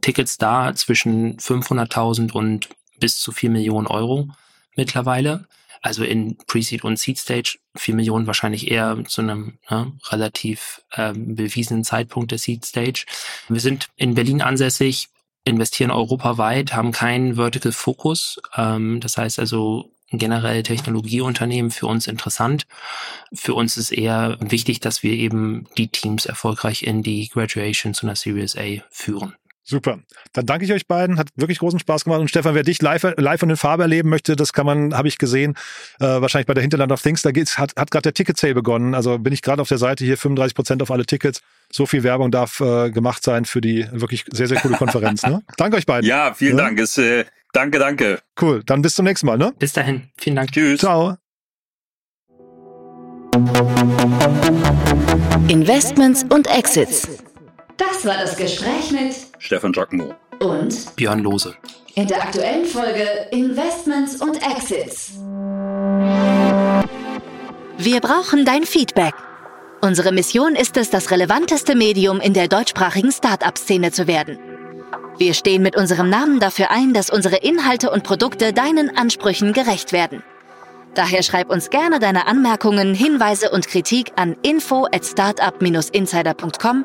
[0.00, 4.28] Tickets da zwischen 500.000 und bis zu 4 Millionen Euro
[4.74, 5.46] mittlerweile
[5.82, 11.34] also in Pre-Seed und Seed Stage, vier Millionen wahrscheinlich eher zu einem ne, relativ ähm,
[11.34, 13.04] bewiesenen Zeitpunkt der Seed Stage.
[13.48, 15.08] Wir sind in Berlin ansässig,
[15.44, 18.40] investieren europaweit, haben keinen Vertical Focus.
[18.56, 22.66] Ähm, das heißt also, generell Technologieunternehmen für uns interessant.
[23.32, 28.06] Für uns ist eher wichtig, dass wir eben die Teams erfolgreich in die Graduation zu
[28.06, 29.34] einer Series A führen.
[29.64, 30.00] Super.
[30.32, 31.18] Dann danke ich euch beiden.
[31.18, 32.20] Hat wirklich großen Spaß gemacht.
[32.20, 35.06] Und Stefan, wer dich live, live und in Farbe erleben möchte, das kann man, habe
[35.06, 35.54] ich gesehen,
[36.00, 37.22] äh, wahrscheinlich bei der Hinterland of Things.
[37.22, 38.94] Da geht's, hat, hat gerade der Ticket Sale begonnen.
[38.94, 41.42] Also bin ich gerade auf der Seite hier 35 Prozent auf alle Tickets.
[41.70, 45.22] So viel Werbung darf äh, gemacht sein für die wirklich sehr, sehr coole Konferenz.
[45.22, 45.42] ne?
[45.56, 46.08] Danke euch beiden.
[46.08, 46.64] Ja, vielen ja?
[46.64, 46.80] Dank.
[46.80, 48.18] Ist, äh, danke, danke.
[48.40, 48.62] Cool.
[48.66, 49.38] Dann bis zum nächsten Mal.
[49.38, 49.54] Ne?
[49.58, 50.10] Bis dahin.
[50.18, 50.50] Vielen Dank.
[50.50, 50.80] Tschüss.
[50.80, 51.16] Ciao.
[55.48, 57.08] Investments und Exits.
[57.78, 61.56] Das war das Gespräch mit Stefan Giacomo und Björn Lose.
[61.96, 65.14] In der aktuellen Folge Investments und Exits.
[67.76, 69.14] Wir brauchen dein Feedback.
[69.80, 74.38] Unsere Mission ist es, das relevanteste Medium in der deutschsprachigen Startup-Szene zu werden.
[75.18, 79.92] Wir stehen mit unserem Namen dafür ein, dass unsere Inhalte und Produkte deinen Ansprüchen gerecht
[79.92, 80.22] werden.
[80.94, 86.84] Daher schreib uns gerne deine Anmerkungen, Hinweise und Kritik an info at startup-insider.com